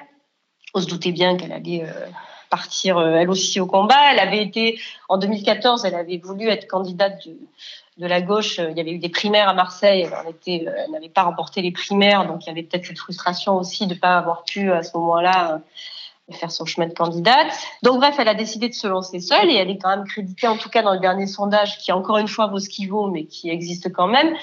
On 0.74 0.82
se 0.82 0.88
doutait 0.88 1.12
bien 1.12 1.38
qu'elle 1.38 1.52
allait 1.52 1.86
partir 2.50 3.00
elle 3.00 3.30
aussi 3.30 3.60
au 3.60 3.66
combat. 3.66 4.12
Elle 4.12 4.20
avait 4.20 4.42
été, 4.42 4.80
en 5.08 5.18
2014, 5.18 5.86
elle 5.86 5.96
avait 5.96 6.18
voulu 6.18 6.48
être 6.50 6.68
candidate 6.68 7.26
de, 7.26 7.38
de 7.98 8.08
la 8.08 8.22
gauche. 8.22 8.60
Il 8.60 8.78
y 8.78 8.82
avait 8.82 8.92
eu 8.92 9.00
des 9.00 9.10
primaires 9.10 9.50
à 9.50 9.54
Marseille. 9.54 10.08
Elle, 10.46 10.92
n'avait 10.92 11.10
pas 11.10 11.24
remporté 11.24 11.62
les 11.62 11.72
primaires, 11.72 12.28
donc 12.28 12.46
il 12.46 12.48
y 12.48 12.52
avait 12.52 12.64
peut-être 12.64 12.86
cette 12.86 13.00
frustration 13.00 13.58
aussi 13.58 13.88
de 13.88 13.94
ne 13.94 14.00
pas 14.00 14.18
avoir 14.18 14.44
pu 14.44 14.72
à 14.72 14.84
ce 14.84 14.96
moment-là 14.98 15.62
faire 16.32 16.52
son 16.52 16.66
chemin 16.66 16.88
de 16.88 16.94
candidate. 16.94 17.48
Donc 17.84 17.98
bref, 17.98 18.16
elle 18.20 18.28
a 18.28 18.34
décidé 18.34 18.68
de 18.70 18.74
se 18.74 18.88
lancer 18.88 19.20
seule 19.20 19.50
et 19.50 19.56
elle 19.56 19.70
est 19.70 19.78
quand 19.78 19.90
même 19.90 20.06
créditée, 20.06 20.48
en 20.48 20.58
tout 20.58 20.70
cas 20.70 20.82
dans 20.82 20.94
le 20.94 21.00
dernier 21.00 21.28
sondage, 21.28 21.78
qui 21.78 21.92
encore 21.92 22.18
une 22.18 22.28
fois 22.28 22.48
vaut 22.48 22.60
ce 22.60 22.70
qu'il 22.70 22.90
vaut, 22.90 23.08
mais 23.08 23.26
qui 23.26 23.50
existe 23.50 23.92
quand 23.94 24.08
même, 24.08 24.34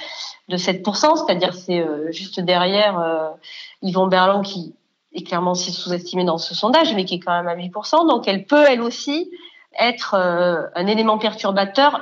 de 0.49 0.57
7%, 0.57 1.27
c'est-à-dire 1.27 1.55
c'est 1.55 1.81
euh, 1.81 2.11
juste 2.11 2.41
derrière 2.41 2.99
euh, 2.99 3.29
Yvon 3.83 4.07
Berland 4.07 4.43
qui 4.43 4.75
est 5.13 5.23
clairement 5.23 5.55
sous-estimé 5.55 6.25
dans 6.25 6.39
ce 6.39 6.55
sondage, 6.55 6.95
mais 6.95 7.05
qui 7.05 7.17
est 7.17 7.21
quand 7.21 7.33
même 7.33 7.49
à 7.49 7.57
8%. 7.57 8.09
Donc 8.09 8.27
elle 8.29 8.47
peut, 8.47 8.65
elle 8.69 8.81
aussi, 8.81 9.31
être 9.79 10.15
euh, 10.15 10.67
un 10.75 10.87
élément 10.87 11.19
perturbateur 11.19 12.01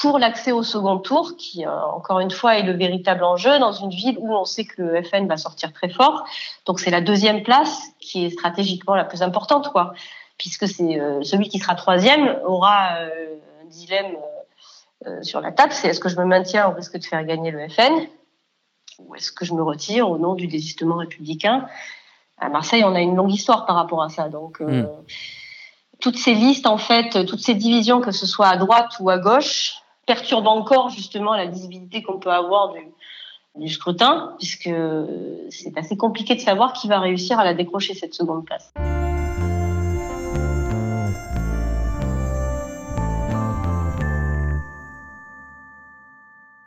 pour 0.00 0.18
l'accès 0.18 0.50
au 0.50 0.62
second 0.62 0.98
tour, 0.98 1.36
qui 1.36 1.66
euh, 1.66 1.82
encore 1.82 2.20
une 2.20 2.30
fois 2.30 2.56
est 2.56 2.62
le 2.62 2.72
véritable 2.72 3.22
enjeu 3.22 3.58
dans 3.58 3.72
une 3.72 3.90
ville 3.90 4.16
où 4.18 4.34
on 4.34 4.46
sait 4.46 4.64
que 4.64 4.80
le 4.80 5.02
FN 5.02 5.26
va 5.26 5.36
sortir 5.36 5.74
très 5.74 5.90
fort. 5.90 6.24
Donc 6.64 6.80
c'est 6.80 6.90
la 6.90 7.02
deuxième 7.02 7.42
place 7.42 7.82
qui 8.00 8.24
est 8.24 8.30
stratégiquement 8.30 8.94
la 8.94 9.04
plus 9.04 9.20
importante, 9.20 9.70
quoi, 9.72 9.92
puisque 10.38 10.66
c'est 10.66 10.98
euh, 10.98 11.22
celui 11.22 11.50
qui 11.50 11.58
sera 11.58 11.74
troisième 11.74 12.38
aura 12.46 12.96
euh, 12.96 13.36
un 13.62 13.66
dilemme 13.66 14.16
sur 15.22 15.40
la 15.40 15.50
table, 15.50 15.72
c'est 15.72 15.88
est-ce 15.88 16.00
que 16.00 16.10
je 16.10 16.16
me 16.18 16.26
maintiens 16.26 16.68
au 16.68 16.74
risque 16.74 16.98
de 16.98 17.04
faire 17.04 17.24
gagner 17.24 17.50
le 17.50 17.66
FN 17.70 18.06
ou 18.98 19.14
est-ce 19.14 19.32
que 19.32 19.46
je 19.46 19.54
me 19.54 19.62
retire 19.62 20.10
au 20.10 20.18
nom 20.18 20.34
du 20.34 20.46
désistement 20.46 20.96
républicain? 20.96 21.66
À 22.36 22.50
Marseille, 22.50 22.84
on 22.84 22.94
a 22.94 23.00
une 23.00 23.16
longue 23.16 23.32
histoire 23.32 23.64
par 23.64 23.76
rapport 23.76 24.02
à 24.02 24.10
ça, 24.10 24.28
donc. 24.28 24.60
Hmm. 24.60 24.84
toutes 26.00 26.18
ces 26.18 26.34
listes, 26.34 26.66
en 26.66 26.76
fait, 26.76 27.24
toutes 27.24 27.40
ces 27.40 27.54
divisions, 27.54 28.02
que 28.02 28.10
ce 28.10 28.26
soit 28.26 28.48
à 28.48 28.58
droite 28.58 28.92
ou 29.00 29.08
à 29.08 29.16
gauche, 29.16 29.80
perturbe 30.10 30.48
encore 30.48 30.88
justement 30.88 31.36
la 31.36 31.46
visibilité 31.46 32.02
qu'on 32.02 32.18
peut 32.18 32.32
avoir 32.32 32.74
du, 33.54 33.68
scrutin, 33.68 34.34
puisque 34.38 34.68
c'est 35.50 35.78
assez 35.78 35.96
compliqué 35.96 36.34
de 36.34 36.40
savoir 36.40 36.72
qui 36.72 36.88
va 36.88 36.98
réussir 36.98 37.38
à 37.38 37.44
la 37.44 37.54
décrocher 37.54 37.94
cette 37.94 38.14
seconde 38.14 38.44
place. 38.44 38.72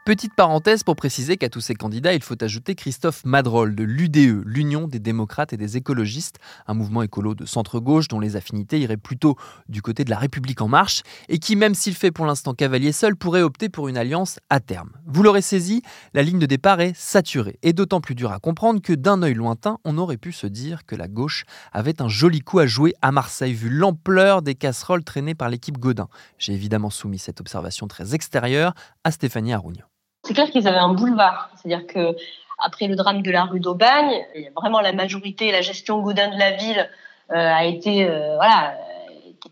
Petite 0.05 0.33
parenthèse 0.35 0.83
pour 0.83 0.97
préciser 0.97 1.37
qu'à 1.37 1.47
tous 1.47 1.61
ces 1.61 1.75
candidats, 1.75 2.13
il 2.13 2.21
faut 2.21 2.35
ajouter 2.43 2.75
Christophe 2.75 3.23
Madrol 3.23 3.73
de 3.73 3.85
l'UDE, 3.85 4.43
l'Union 4.45 4.89
des 4.89 4.99
démocrates 4.99 5.53
et 5.53 5.57
des 5.57 5.77
écologistes, 5.77 6.39
un 6.67 6.73
mouvement 6.73 7.03
écolo 7.03 7.35
de 7.35 7.45
centre-gauche 7.45 8.09
dont 8.09 8.19
les 8.19 8.35
affinités 8.35 8.81
iraient 8.81 8.97
plutôt 8.97 9.37
du 9.69 9.81
côté 9.81 10.03
de 10.03 10.09
la 10.09 10.17
République 10.17 10.59
en 10.59 10.67
marche 10.67 11.03
et 11.29 11.39
qui, 11.39 11.55
même 11.55 11.73
s'il 11.73 11.95
fait 11.95 12.11
pour 12.11 12.25
l'instant 12.25 12.53
cavalier 12.53 12.91
seul, 12.91 13.15
pourrait 13.15 13.43
opter 13.43 13.69
pour 13.69 13.87
une 13.87 13.95
alliance 13.95 14.41
à 14.49 14.59
terme. 14.59 14.89
Vous 15.05 15.23
l'aurez 15.23 15.41
saisi, 15.41 15.83
la 16.13 16.21
ligne 16.21 16.39
de 16.39 16.47
départ 16.47 16.81
est 16.81 16.93
saturée 16.97 17.57
et 17.63 17.71
d'autant 17.71 18.01
plus 18.01 18.15
dur 18.15 18.33
à 18.33 18.39
comprendre 18.39 18.81
que 18.81 18.91
d'un 18.91 19.21
œil 19.23 19.35
lointain, 19.35 19.77
on 19.85 19.97
aurait 19.97 20.17
pu 20.17 20.33
se 20.33 20.47
dire 20.47 20.85
que 20.85 20.97
la 20.97 21.07
gauche 21.07 21.45
avait 21.71 22.01
un 22.01 22.09
joli 22.09 22.41
coup 22.41 22.59
à 22.59 22.67
jouer 22.67 22.93
à 23.01 23.13
Marseille 23.13 23.53
vu 23.53 23.69
l'ampleur 23.69 24.41
des 24.41 24.55
casseroles 24.55 25.05
traînées 25.05 25.33
par 25.33 25.47
l'équipe 25.47 25.77
Godin. 25.77 26.09
J'ai 26.39 26.51
évidemment 26.51 26.89
soumis 26.89 27.19
cette 27.19 27.39
observation 27.39 27.87
très 27.87 28.13
extérieure 28.13 28.73
à 29.05 29.11
Stéphanie 29.11 29.53
Arougnon. 29.53 29.85
C'est 30.23 30.33
clair 30.33 30.49
qu'ils 30.49 30.67
avaient 30.67 30.77
un 30.77 30.93
boulevard. 30.93 31.49
C'est-à-dire 31.55 31.85
que 31.85 32.15
après 32.57 32.87
le 32.87 32.95
drame 32.95 33.21
de 33.21 33.31
la 33.31 33.43
rue 33.43 33.59
d'Aubagne, 33.59 34.25
vraiment 34.55 34.79
la 34.79 34.93
majorité, 34.93 35.51
la 35.51 35.61
gestion 35.61 35.99
Gaudin 35.99 36.29
de 36.29 36.39
la 36.39 36.51
ville 36.51 36.89
euh, 37.31 37.35
a 37.35 37.65
été 37.65 38.05
euh, 38.05 38.35
voilà 38.35 38.75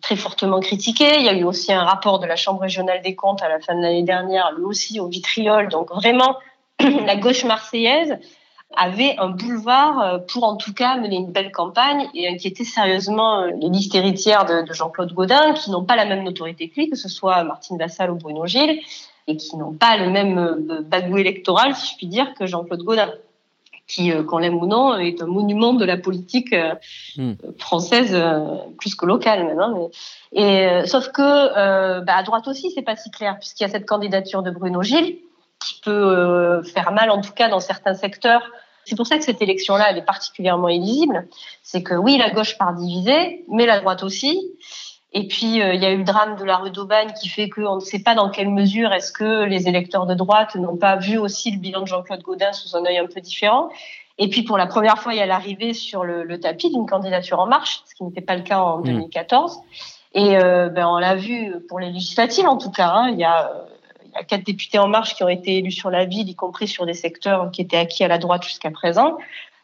très 0.02 0.16
fortement 0.16 0.62
critiquée. 0.62 1.20
Il 1.20 1.26
y 1.26 1.30
a 1.30 1.34
eu 1.34 1.44
aussi 1.44 1.74
un 1.74 1.84
rapport 1.84 2.20
de 2.20 2.26
la 2.26 2.38
Chambre 2.38 2.62
régionale 2.62 3.02
des 3.02 3.16
comptes 3.16 3.42
à 3.42 3.50
la 3.50 3.60
fin 3.60 3.76
de 3.76 3.82
l'année 3.82 4.04
dernière, 4.04 4.52
lui 4.54 4.64
aussi 4.64 5.00
au 5.02 5.08
vitriol. 5.08 5.68
Donc 5.68 5.92
vraiment, 5.92 6.38
la 6.80 7.18
gauche 7.18 7.44
marseillaise 7.44 8.18
avait 8.78 9.18
un 9.18 9.28
boulevard 9.28 10.00
euh, 10.00 10.18
pour 10.20 10.46
en 10.46 10.56
tout 10.56 10.74
cas 10.74 10.96
mener 10.96 11.18
une 11.18 11.32
belle 11.34 11.52
campagne 11.52 12.08
et 12.14 12.30
inquiéter 12.30 12.64
sérieusement 12.64 13.44
les 13.44 13.68
listes 13.68 13.94
héritières 13.94 14.46
de, 14.46 14.66
de 14.66 14.74
Jean-Claude 14.74 15.12
Gaudin, 15.12 15.54
qui 15.54 15.72
n'ont 15.72 15.84
pas 15.84 15.98
la 15.98 16.06
même 16.06 16.24
notoriété 16.24 16.70
que 16.70 16.76
lui, 16.80 16.90
que 16.90 16.96
ce 16.96 17.10
soit 17.10 17.44
Martine 17.44 17.78
Vassal 17.78 18.12
ou 18.12 18.16
Bruno 18.16 18.46
Gilles, 18.48 18.80
et 19.28 19.38
qui 19.38 19.58
n'ont 19.58 19.74
pas 19.74 19.98
le 19.98 20.10
même 20.10 20.38
euh, 20.38 20.82
bagou 20.82 21.18
électoral, 21.18 21.76
si 21.76 21.92
je 21.92 21.98
puis 21.98 22.08
dire, 22.08 22.34
que 22.34 22.46
Jean-Claude 22.46 22.84
Gaudin 22.84 23.12
qui, 23.88 24.12
euh, 24.12 24.24
qu'on 24.24 24.38
l'aime 24.38 24.56
ou 24.56 24.68
non, 24.68 24.98
est 24.98 25.22
un 25.22 25.26
monument 25.26 25.74
de 25.74 25.84
la 25.84 25.98
politique 25.98 26.54
euh, 26.54 26.76
hmm. 27.18 27.34
française 27.58 28.18
plus 28.78 28.96
que 28.96 29.06
locale 29.06 29.46
maintenant. 29.46 29.90
Et 30.32 30.86
sauf 30.86 31.10
que 31.10 32.00
bah, 32.00 32.16
à 32.16 32.24
droite 32.24 32.48
aussi, 32.48 32.72
c'est 32.72 32.84
pas 32.84 32.96
si 32.96 33.12
clair 33.12 33.38
puisqu'il 33.38 33.64
y 33.64 33.66
a 33.66 33.70
cette 33.70 33.86
candidature 33.86 34.44
de 34.44 34.52
Bruno 34.52 34.82
Gilles 34.82 35.18
qui 35.60 35.82
peut 35.84 36.64
faire 36.64 36.92
mal, 36.92 37.10
en 37.10 37.22
tout 37.22 37.34
cas 37.34 37.50
dans 37.50 37.60
certains 37.60 37.94
secteurs. 37.94 38.44
C'est 38.86 38.96
pour 38.96 39.06
ça 39.06 39.18
que 39.18 39.24
cette 39.24 39.42
élection-là, 39.42 39.88
elle 39.90 39.98
est 39.98 40.06
particulièrement 40.06 40.70
illisible. 40.70 41.28
C'est 41.62 41.84
que 41.84 41.94
oui, 41.94 42.18
la 42.18 42.30
gauche 42.32 42.58
part 42.58 42.74
divisée, 42.74 43.44
mais 43.50 43.66
la 43.66 43.80
droite 43.80 44.04
aussi. 44.04 44.40
Et 45.14 45.28
puis, 45.28 45.62
euh, 45.62 45.74
il 45.74 45.82
y 45.82 45.86
a 45.86 45.92
eu 45.92 45.98
le 45.98 46.04
drame 46.04 46.38
de 46.38 46.46
la 46.46 46.58
rue 46.58 46.72
d'Aubagne 46.72 47.12
qui 47.20 47.28
fait 47.28 47.50
qu'on 47.50 47.76
ne 47.76 47.80
sait 47.82 48.02
pas 48.02 48.16
dans 48.16 48.30
quelle 48.30 48.50
mesure 48.50 48.94
est-ce 48.94 49.12
que 49.12 49.44
les 49.44 49.68
électeurs 49.68 50.06
de 50.06 50.14
droite 50.14 50.56
n'ont 50.56 50.78
pas 50.78 50.96
vu 50.96 51.18
aussi 51.18 51.52
le 51.52 51.58
bilan 51.58 51.82
de 51.82 51.88
Jean-Claude 51.88 52.22
Gaudin 52.22 52.54
sous 52.54 52.78
un 52.78 52.86
œil 52.86 52.98
un 52.98 53.08
peu 53.08 53.20
différent. 53.20 53.70
Et 54.18 54.30
puis, 54.30 54.44
pour 54.44 54.58
la 54.58 54.68
première 54.68 55.00
fois, 55.00 55.14
il 55.14 55.18
y 55.18 55.22
a 55.22 55.26
l'arrivée 55.26 55.74
sur 55.74 56.06
le, 56.06 56.24
le 56.24 56.40
tapis 56.40 56.70
d'une 56.70 56.86
candidature 56.86 57.40
en 57.40 57.48
marche, 57.48 57.82
ce 57.86 57.96
qui 57.96 58.04
n'était 58.04 58.22
pas 58.22 58.36
le 58.36 58.44
cas 58.44 58.62
en 58.62 58.80
2014. 58.80 59.58
Mmh. 59.58 59.62
Et 60.14 60.38
euh, 60.38 60.70
ben, 60.70 60.88
on 60.88 60.98
l'a 60.98 61.16
vu 61.16 61.56
pour 61.68 61.80
les 61.80 61.92
législatives, 61.92 62.48
en 62.48 62.58
tout 62.58 62.72
cas. 62.72 62.90
Hein, 62.90 63.10
il, 63.10 63.20
y 63.20 63.26
a, 63.26 63.52
il 64.06 64.12
y 64.14 64.18
a 64.18 64.24
quatre 64.24 64.46
députés 64.46 64.80
en 64.80 64.88
marche 64.88 65.16
qui 65.16 65.24
ont 65.24 65.30
été 65.30 65.58
élus 65.58 65.72
sur 65.72 65.90
la 65.90 66.06
ville, 66.06 66.30
y 66.30 66.36
compris 66.36 66.70
sur 66.70 66.86
des 66.86 66.94
secteurs 66.94 67.52
qui 67.52 67.62
étaient 67.62 67.78
acquis 67.78 68.06
à 68.06 68.08
la 68.08 68.18
droite 68.18 68.44
jusqu'à 68.44 68.72
présent 68.72 69.18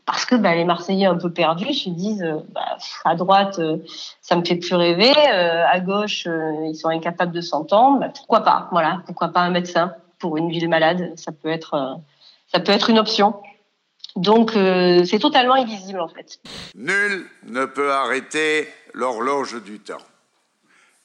parce 0.08 0.26
que 0.26 0.36
bah, 0.36 0.56
les 0.56 0.64
Marseillais 0.64 1.06
un 1.06 1.18
peu 1.18 1.32
perdus 1.32 1.74
se 1.74 1.90
disent 1.90 2.24
euh, 2.24 2.40
bah, 2.50 2.78
à 3.04 3.16
droite 3.16 3.60
euh, 3.60 3.78
ça 4.22 4.38
me 4.38 4.44
fait 4.44 4.56
plus 4.56 4.74
rêver, 4.74 5.12
euh, 5.12 5.68
à 5.68 5.80
gauche 5.82 6.26
ils 6.26 6.76
sont 6.76 6.88
incapables 6.88 7.34
de 7.34 7.42
s'entendre, 7.42 8.00
bah, 8.00 8.10
pourquoi 8.16 8.40
pas 8.40 8.70
Voilà, 8.72 9.02
pourquoi 9.06 9.28
pas 9.28 9.42
un 9.42 9.52
médecin 9.52 9.94
pour 10.18 10.38
une 10.38 10.50
ville 10.50 10.70
malade 10.70 11.12
Ça 11.18 11.32
peut 11.32 11.50
être 11.50 12.00
ça 12.48 12.62
peut 12.62 12.72
être 12.72 12.90
une 12.90 12.98
option. 12.98 13.36
Donc 14.16 14.54
c'est 14.54 15.20
totalement 15.20 15.58
illisible 15.58 16.00
en 16.00 16.08
fait. 16.08 16.40
Nul 16.74 17.28
ne 17.44 17.66
peut 17.66 17.92
arrêter 17.92 18.68
l'horloge 18.94 19.62
du 19.62 19.80
temps. 19.80 19.98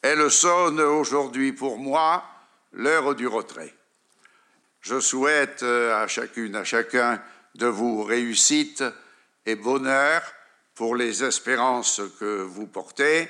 Elle 0.01 0.31
sonne 0.31 0.81
aujourd'hui 0.81 1.53
pour 1.53 1.77
moi 1.77 2.23
l'heure 2.73 3.15
du 3.15 3.27
retrait. 3.27 3.75
Je 4.81 4.99
souhaite 4.99 5.63
à 5.63 6.07
chacune, 6.07 6.57
à 6.57 6.65
chacun 6.65 7.21
de 7.57 7.67
vous 7.67 8.03
réussite 8.03 8.85
et 9.47 9.57
bonheur 9.57 10.23
pour 10.75 10.97
les 10.97 11.25
espérances 11.25 12.01
que 12.19 12.43
vous 12.43 12.67
portez 12.67 13.29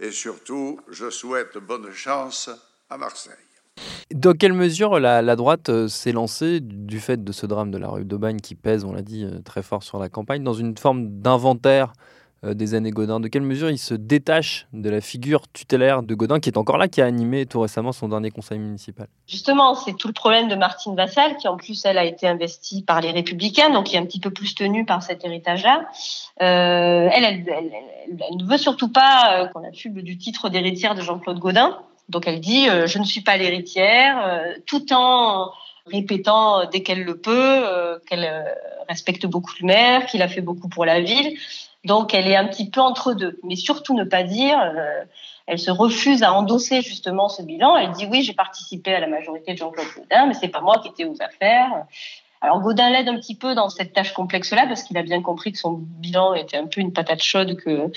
et 0.00 0.10
surtout, 0.10 0.80
je 0.90 1.10
souhaite 1.10 1.56
bonne 1.58 1.90
chance 1.92 2.50
à 2.90 2.98
Marseille. 2.98 3.32
Dans 4.12 4.32
quelle 4.32 4.52
mesure 4.52 5.00
la, 5.00 5.36
droite 5.36 5.68
euh, 5.68 5.88
s'est 5.88 6.12
lancée, 6.12 6.60
du 6.60 7.00
fait 7.00 7.22
de 7.22 7.32
ce 7.32 7.46
drame 7.46 7.70
de 7.70 7.78
la 7.78 7.88
rue 7.88 8.04
d'Aubagne 8.04 8.38
qui 8.38 8.54
pèse, 8.54 8.84
on 8.84 8.92
l'a 8.92 9.02
dit, 9.02 9.24
euh, 9.24 9.40
très 9.40 9.62
fort 9.62 9.82
sur 9.82 9.98
la 9.98 10.08
campagne, 10.08 10.44
dans 10.44 10.52
une 10.52 10.76
forme 10.76 11.20
d'inventaire 11.20 11.92
des 12.52 12.74
années 12.74 12.90
Godin 12.90 13.20
De 13.20 13.28
quelle 13.28 13.42
mesure 13.42 13.70
il 13.70 13.78
se 13.78 13.94
détache 13.94 14.66
de 14.72 14.90
la 14.90 15.00
figure 15.00 15.48
tutélaire 15.52 16.02
de 16.02 16.14
Godin, 16.14 16.40
qui 16.40 16.50
est 16.50 16.58
encore 16.58 16.76
là, 16.76 16.88
qui 16.88 17.00
a 17.00 17.06
animé 17.06 17.46
tout 17.46 17.60
récemment 17.60 17.92
son 17.92 18.08
dernier 18.08 18.30
conseil 18.30 18.58
municipal? 18.58 19.06
Justement, 19.26 19.74
c'est 19.74 19.96
tout 19.96 20.08
le 20.08 20.12
problème 20.12 20.48
de 20.48 20.54
Martine 20.54 20.94
Vassal, 20.94 21.36
qui 21.36 21.48
en 21.48 21.56
plus, 21.56 21.84
elle 21.84 21.98
a 21.98 22.04
été 22.04 22.26
investie 22.26 22.82
par 22.82 23.00
les 23.00 23.10
Républicains, 23.10 23.70
donc 23.70 23.86
qui 23.86 23.96
est 23.96 23.98
un 23.98 24.04
petit 24.04 24.20
peu 24.20 24.30
plus 24.30 24.54
tenue 24.54 24.84
par 24.84 25.02
cet 25.02 25.24
héritage-là. 25.24 25.86
Euh, 26.42 27.08
elle, 27.12 27.44
ne 27.44 28.44
veut 28.44 28.58
surtout 28.58 28.88
pas 28.88 29.42
euh, 29.42 29.46
qu'on 29.48 29.66
affuble 29.66 30.02
du 30.02 30.18
titre 30.18 30.48
d'héritière 30.48 30.94
de 30.94 31.00
Jean-Claude 31.00 31.38
Godin. 31.38 31.78
Donc 32.08 32.26
elle 32.26 32.40
dit 32.40 32.68
euh, 32.68 32.86
je 32.86 32.98
ne 32.98 33.04
suis 33.04 33.22
pas 33.22 33.36
l'héritière, 33.36 34.22
euh, 34.26 34.54
tout 34.66 34.92
en 34.92 35.50
répétant 35.86 36.66
dès 36.70 36.82
qu'elle 36.82 37.04
le 37.04 37.18
peut 37.18 38.00
qu'elle 38.08 38.26
respecte 38.88 39.26
beaucoup 39.26 39.52
le 39.60 39.66
maire, 39.66 40.06
qu'il 40.06 40.22
a 40.22 40.28
fait 40.28 40.40
beaucoup 40.40 40.68
pour 40.68 40.86
la 40.86 41.02
ville. 41.02 41.36
Donc 41.84 42.14
elle 42.14 42.26
est 42.26 42.36
un 42.36 42.46
petit 42.46 42.70
peu 42.70 42.80
entre 42.80 43.12
deux, 43.12 43.38
mais 43.42 43.56
surtout 43.56 43.94
ne 43.94 44.04
pas 44.04 44.22
dire. 44.22 44.58
elle 45.46 45.58
se 45.58 45.70
refuse 45.70 46.22
à 46.22 46.32
endosser 46.32 46.80
justement 46.82 47.28
ce 47.28 47.42
bilan. 47.42 47.76
Elle 47.76 47.92
dit 47.92 48.06
oui, 48.10 48.22
j'ai 48.22 48.32
participé 48.32 48.94
à 48.94 49.00
la 49.00 49.06
majorité 49.06 49.52
de 49.52 49.58
Jean-Claude 49.58 49.86
Godin, 49.96 50.26
mais 50.26 50.34
c'est 50.34 50.48
pas 50.48 50.60
moi 50.60 50.78
qui 50.78 50.88
étais 50.88 51.04
aux 51.04 51.20
affaires. 51.20 51.84
Alors 52.44 52.60
Godin 52.60 52.90
l'aide 52.90 53.08
un 53.08 53.16
petit 53.16 53.34
peu 53.34 53.54
dans 53.54 53.70
cette 53.70 53.94
tâche 53.94 54.12
complexe-là 54.12 54.66
parce 54.66 54.82
qu'il 54.82 54.98
a 54.98 55.02
bien 55.02 55.22
compris 55.22 55.50
que 55.52 55.58
son 55.58 55.80
bilan 55.80 56.34
était 56.34 56.58
un 56.58 56.66
peu 56.66 56.82
une 56.82 56.92
patate 56.92 57.22
chaude 57.22 57.56
que 57.56 57.90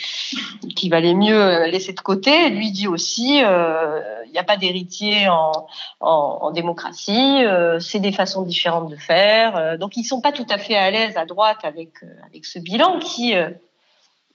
qu'il 0.73 0.89
valait 0.89 1.15
mieux 1.15 1.65
laisser 1.65 1.91
de 1.91 1.99
côté. 1.99 2.49
Lui 2.49 2.71
dit 2.71 2.87
aussi, 2.87 3.41
euh, 3.43 3.99
il 4.25 4.31
n'y 4.31 4.37
a 4.37 4.45
pas 4.45 4.55
d'héritier 4.55 5.27
en, 5.27 5.67
en, 5.99 6.51
démocratie, 6.51 7.43
euh, 7.43 7.81
c'est 7.81 7.99
des 7.99 8.13
façons 8.13 8.43
différentes 8.43 8.89
de 8.89 8.95
faire. 8.95 9.57
Euh, 9.57 9.75
donc 9.75 9.97
ils 9.97 10.05
sont 10.05 10.21
pas 10.21 10.31
tout 10.31 10.47
à 10.49 10.57
fait 10.57 10.77
à 10.77 10.91
l'aise 10.91 11.17
à 11.17 11.25
droite 11.25 11.59
avec 11.63 11.89
avec 12.25 12.45
ce 12.45 12.59
bilan 12.59 12.99
qui 12.99 13.33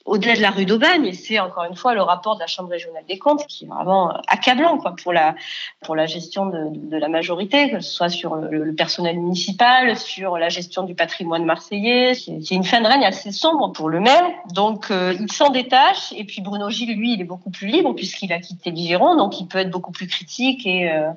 au-delà 0.05 0.35
de 0.35 0.41
la 0.41 0.51
rue 0.51 0.67
d'Aubagne, 0.67 1.07
et 1.07 1.13
c'est 1.13 1.39
encore 1.39 1.65
une 1.65 1.77
fois 1.77 1.95
le 1.95 2.03
rapport 2.03 2.35
de 2.35 2.41
la 2.41 2.47
Chambre 2.47 2.71
régionale 2.71 3.05
des 3.09 3.19
comptes 3.19 3.47
qui 3.47 3.65
est 3.65 3.69
vraiment 3.69 4.13
accablant 4.27 4.79
quoi, 4.79 4.95
pour, 5.01 5.13
la, 5.13 5.35
pour 5.83 5.95
la 5.95 6.07
gestion 6.07 6.47
de, 6.47 6.71
de 6.75 6.97
la 6.97 7.09
majorité, 7.09 7.71
que 7.71 7.81
ce 7.81 7.91
soit 7.91 8.09
sur 8.09 8.35
le, 8.37 8.75
personnel 8.75 9.17
municipal, 9.19 9.97
sur 9.97 10.39
la 10.39 10.49
gestion 10.49 10.83
du 10.83 10.95
patrimoine 10.95 11.45
marseillais. 11.45 12.15
C'est 12.15 12.55
une 12.55 12.65
fin 12.65 12.81
de 12.81 12.87
règne 12.87 13.05
assez 13.05 13.31
sombre 13.31 13.73
pour 13.73 13.89
le 13.89 14.01
maire. 14.01 14.25
Donc 14.53 14.91
euh, 14.91 15.15
il 15.19 15.31
s'en 15.31 15.51
détache, 15.51 16.13
et 16.17 16.25
puis 16.25 16.43
Bruno 16.43 16.69
Gilles, 16.71 16.97
lui, 16.97 17.15
il 17.15 17.21
est 17.21 17.25
beaucoup 17.25 17.51
plus 17.51 17.69
libre 17.69 17.93
puisqu'il 17.95 18.33
a 18.33 18.41
quitté 18.41 18.71
l'Igeron, 18.71 19.17
donc 19.17 19.41
il 19.41 19.47
peut 19.47 19.59
être 19.59 19.71
beaucoup 19.71 19.93
plus 19.93 20.09
critique, 20.09 20.67
et 20.67 20.91
euh, 20.91 21.11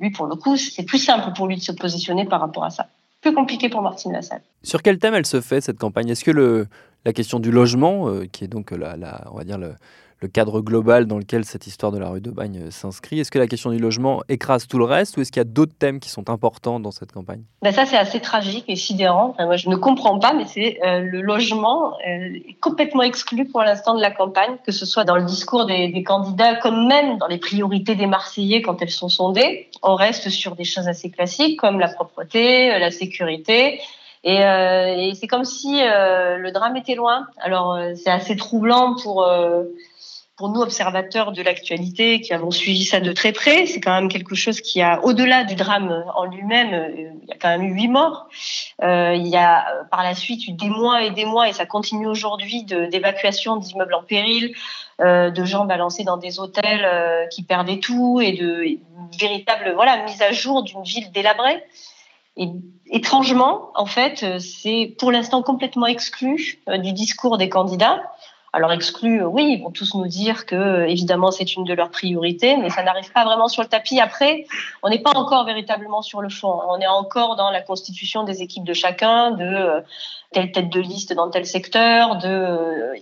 lui, 0.00 0.10
pour 0.10 0.26
le 0.26 0.36
coup, 0.36 0.56
c'est 0.56 0.84
plus 0.84 0.98
simple 0.98 1.32
pour 1.34 1.46
lui 1.46 1.56
de 1.56 1.62
se 1.62 1.72
positionner 1.72 2.24
par 2.26 2.40
rapport 2.40 2.64
à 2.64 2.70
ça 2.70 2.86
plus 3.24 3.34
compliqué 3.34 3.70
pour 3.70 3.80
Martine 3.80 4.12
Lassalle. 4.12 4.42
Sur 4.62 4.82
quel 4.82 4.98
thème 4.98 5.14
elle 5.14 5.24
se 5.24 5.40
fait 5.40 5.62
cette 5.62 5.78
campagne? 5.78 6.10
Est-ce 6.10 6.24
que 6.24 6.30
le, 6.30 6.66
la 7.06 7.14
question 7.14 7.40
du 7.40 7.50
logement, 7.50 8.08
euh, 8.08 8.26
qui 8.30 8.44
est 8.44 8.48
donc 8.48 8.70
la, 8.70 8.96
la, 8.96 9.24
on 9.32 9.38
va 9.38 9.44
dire 9.44 9.56
le, 9.56 9.72
le 10.20 10.28
cadre 10.28 10.60
global 10.60 11.06
dans 11.06 11.18
lequel 11.18 11.44
cette 11.44 11.66
histoire 11.66 11.92
de 11.92 11.98
la 11.98 12.08
rue 12.08 12.20
de 12.20 12.30
Bagne 12.30 12.64
euh, 12.66 12.70
s'inscrit. 12.70 13.20
Est-ce 13.20 13.30
que 13.30 13.38
la 13.38 13.46
question 13.46 13.70
du 13.70 13.78
logement 13.78 14.22
écrase 14.28 14.66
tout 14.66 14.78
le 14.78 14.84
reste 14.84 15.16
ou 15.16 15.20
est-ce 15.20 15.32
qu'il 15.32 15.40
y 15.40 15.42
a 15.42 15.44
d'autres 15.44 15.74
thèmes 15.78 16.00
qui 16.00 16.08
sont 16.08 16.30
importants 16.30 16.80
dans 16.80 16.90
cette 16.90 17.12
campagne? 17.12 17.42
Ben 17.62 17.72
Ça, 17.72 17.86
c'est 17.86 17.96
assez 17.96 18.20
tragique 18.20 18.64
et 18.68 18.76
sidérant. 18.76 19.34
moi, 19.38 19.56
je 19.56 19.68
ne 19.68 19.76
comprends 19.76 20.18
pas, 20.18 20.32
mais 20.32 20.46
c'est 20.46 20.78
euh, 20.84 21.00
le 21.00 21.20
logement 21.20 21.94
euh, 22.06 22.38
est 22.48 22.58
complètement 22.60 23.02
exclu 23.02 23.44
pour 23.46 23.62
l'instant 23.62 23.94
de 23.94 24.00
la 24.00 24.10
campagne, 24.10 24.56
que 24.64 24.72
ce 24.72 24.86
soit 24.86 25.04
dans 25.04 25.16
le 25.16 25.24
discours 25.24 25.66
des, 25.66 26.02
candidats 26.04 26.56
comme 26.56 26.86
même 26.86 27.18
dans 27.18 27.26
les 27.26 27.38
priorités 27.38 27.94
des 27.94 28.06
Marseillais 28.06 28.62
quand 28.62 28.82
elles 28.82 28.90
sont 28.90 29.08
sondées. 29.08 29.68
On 29.82 29.94
reste 29.94 30.28
sur 30.28 30.54
des 30.54 30.64
choses 30.64 30.88
assez 30.88 31.10
classiques 31.10 31.58
comme 31.58 31.78
la 31.78 31.88
propreté, 31.88 32.78
la 32.78 32.90
sécurité. 32.90 33.80
Et, 34.24 34.40
c'est 35.14 35.26
comme 35.26 35.44
si 35.44 35.80
le 35.80 36.50
drame 36.50 36.76
était 36.76 36.94
loin. 36.94 37.26
Alors 37.38 37.78
c'est 37.94 38.10
assez 38.10 38.36
troublant 38.36 38.96
pour 39.02 39.26
pour 40.36 40.48
nous, 40.48 40.60
observateurs 40.60 41.30
de 41.30 41.42
l'actualité, 41.42 42.20
qui 42.20 42.32
avons 42.32 42.50
suivi 42.50 42.84
ça 42.84 42.98
de 42.98 43.12
très 43.12 43.30
près, 43.30 43.66
c'est 43.66 43.80
quand 43.80 43.94
même 43.94 44.08
quelque 44.08 44.34
chose 44.34 44.60
qui 44.60 44.82
a, 44.82 45.00
au-delà 45.04 45.44
du 45.44 45.54
drame 45.54 46.04
en 46.16 46.24
lui-même, 46.24 46.74
euh, 46.74 47.14
il 47.22 47.28
y 47.28 47.32
a 47.32 47.36
quand 47.40 47.48
même 47.48 47.62
eu 47.62 47.72
huit 47.72 47.88
morts. 47.88 48.28
Euh, 48.82 49.14
il 49.14 49.28
y 49.28 49.36
a 49.36 49.60
euh, 49.60 49.84
par 49.90 50.02
la 50.02 50.14
suite 50.14 50.48
eu 50.48 50.52
des 50.52 50.68
mois 50.68 51.04
et 51.04 51.10
des 51.10 51.24
mois, 51.24 51.48
et 51.48 51.52
ça 51.52 51.66
continue 51.66 52.08
aujourd'hui, 52.08 52.64
d'évacuation 52.64 53.56
d'immeubles 53.56 53.94
en 53.94 54.02
péril, 54.02 54.54
euh, 55.00 55.30
de 55.30 55.44
gens 55.44 55.66
balancés 55.66 56.02
dans 56.02 56.16
des 56.16 56.40
hôtels 56.40 56.84
euh, 56.84 57.26
qui 57.28 57.44
perdaient 57.44 57.78
tout, 57.78 58.20
et 58.20 58.32
de 58.32 58.64
véritable 59.18 59.72
voilà 59.74 60.02
mise 60.02 60.20
à 60.20 60.32
jour 60.32 60.64
d'une 60.64 60.82
ville 60.82 61.12
délabrée. 61.12 61.62
Et 62.36 62.48
étrangement, 62.90 63.70
en 63.76 63.86
fait, 63.86 64.40
c'est 64.40 64.96
pour 64.98 65.12
l'instant 65.12 65.42
complètement 65.42 65.86
exclu 65.86 66.58
du 66.66 66.92
discours 66.92 67.38
des 67.38 67.48
candidats. 67.48 68.02
Alors 68.54 68.70
exclu, 68.70 69.20
euh, 69.20 69.26
oui, 69.26 69.56
ils 69.58 69.62
vont 69.64 69.72
tous 69.72 69.96
nous 69.96 70.06
dire 70.06 70.46
que 70.46 70.54
euh, 70.54 70.86
évidemment 70.86 71.32
c'est 71.32 71.56
une 71.56 71.64
de 71.64 71.74
leurs 71.74 71.90
priorités, 71.90 72.56
mais 72.56 72.70
ça 72.70 72.84
n'arrive 72.84 73.10
pas 73.10 73.24
vraiment 73.24 73.48
sur 73.48 73.64
le 73.64 73.68
tapis. 73.68 73.98
Après, 73.98 74.46
on 74.84 74.90
n'est 74.90 75.00
pas 75.00 75.10
encore 75.16 75.44
véritablement 75.44 76.02
sur 76.02 76.22
le 76.22 76.28
fond. 76.28 76.60
On 76.68 76.78
est 76.78 76.86
encore 76.86 77.34
dans 77.34 77.50
la 77.50 77.60
constitution 77.62 78.22
des 78.22 78.42
équipes 78.42 78.62
de 78.62 78.72
chacun, 78.72 79.32
de 79.32 79.44
euh, 79.44 79.80
telle 80.30 80.52
tête 80.52 80.68
de 80.68 80.80
liste 80.80 81.12
dans 81.14 81.30
tel 81.30 81.46
secteur. 81.46 82.20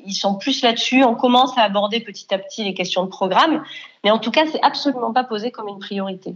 Ils 0.06 0.14
sont 0.14 0.36
plus 0.36 0.62
là-dessus. 0.62 1.04
On 1.04 1.14
commence 1.14 1.58
à 1.58 1.64
aborder 1.64 2.00
petit 2.00 2.32
à 2.32 2.38
petit 2.38 2.64
les 2.64 2.72
questions 2.72 3.04
de 3.04 3.10
programme, 3.10 3.62
mais 4.04 4.10
en 4.10 4.18
tout 4.18 4.30
cas, 4.30 4.46
c'est 4.50 4.62
absolument 4.62 5.12
pas 5.12 5.24
posé 5.24 5.50
comme 5.50 5.68
une 5.68 5.80
priorité. 5.80 6.34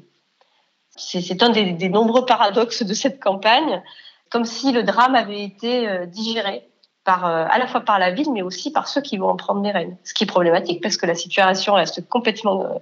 C'est 0.94 1.42
un 1.42 1.48
des 1.48 1.88
nombreux 1.88 2.26
paradoxes 2.26 2.82
de 2.82 2.92
cette 2.92 3.18
campagne, 3.18 3.82
comme 4.30 4.44
si 4.44 4.72
le 4.72 4.82
drame 4.82 5.14
avait 5.14 5.42
été 5.42 6.06
digéré 6.06 6.68
par, 7.06 7.24
euh, 7.24 7.46
à 7.48 7.58
la 7.58 7.66
fois 7.66 7.80
par 7.80 7.98
la 7.98 8.10
ville, 8.10 8.30
mais 8.34 8.42
aussi 8.42 8.70
par 8.70 8.88
ceux 8.88 9.00
qui 9.00 9.16
vont 9.16 9.28
en 9.28 9.36
prendre 9.36 9.62
les 9.62 9.70
rênes. 9.70 9.96
Ce 10.04 10.12
qui 10.12 10.24
est 10.24 10.26
problématique 10.26 10.82
parce 10.82 10.98
que 10.98 11.06
la 11.06 11.14
situation 11.14 11.74
reste 11.74 12.06
complètement 12.08 12.64
euh, 12.64 12.78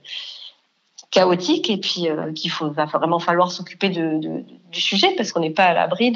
chaotique 1.10 1.70
et 1.70 1.76
puis 1.76 2.08
euh, 2.08 2.32
qu'il 2.32 2.50
faut 2.50 2.70
va 2.70 2.86
vraiment 2.86 3.20
falloir 3.20 3.52
s'occuper 3.52 3.90
de, 3.90 4.42
du 4.72 4.80
sujet 4.80 5.14
parce 5.16 5.30
qu'on 5.30 5.40
n'est 5.40 5.50
pas 5.50 5.66
à 5.66 5.74
l'abri 5.74 6.10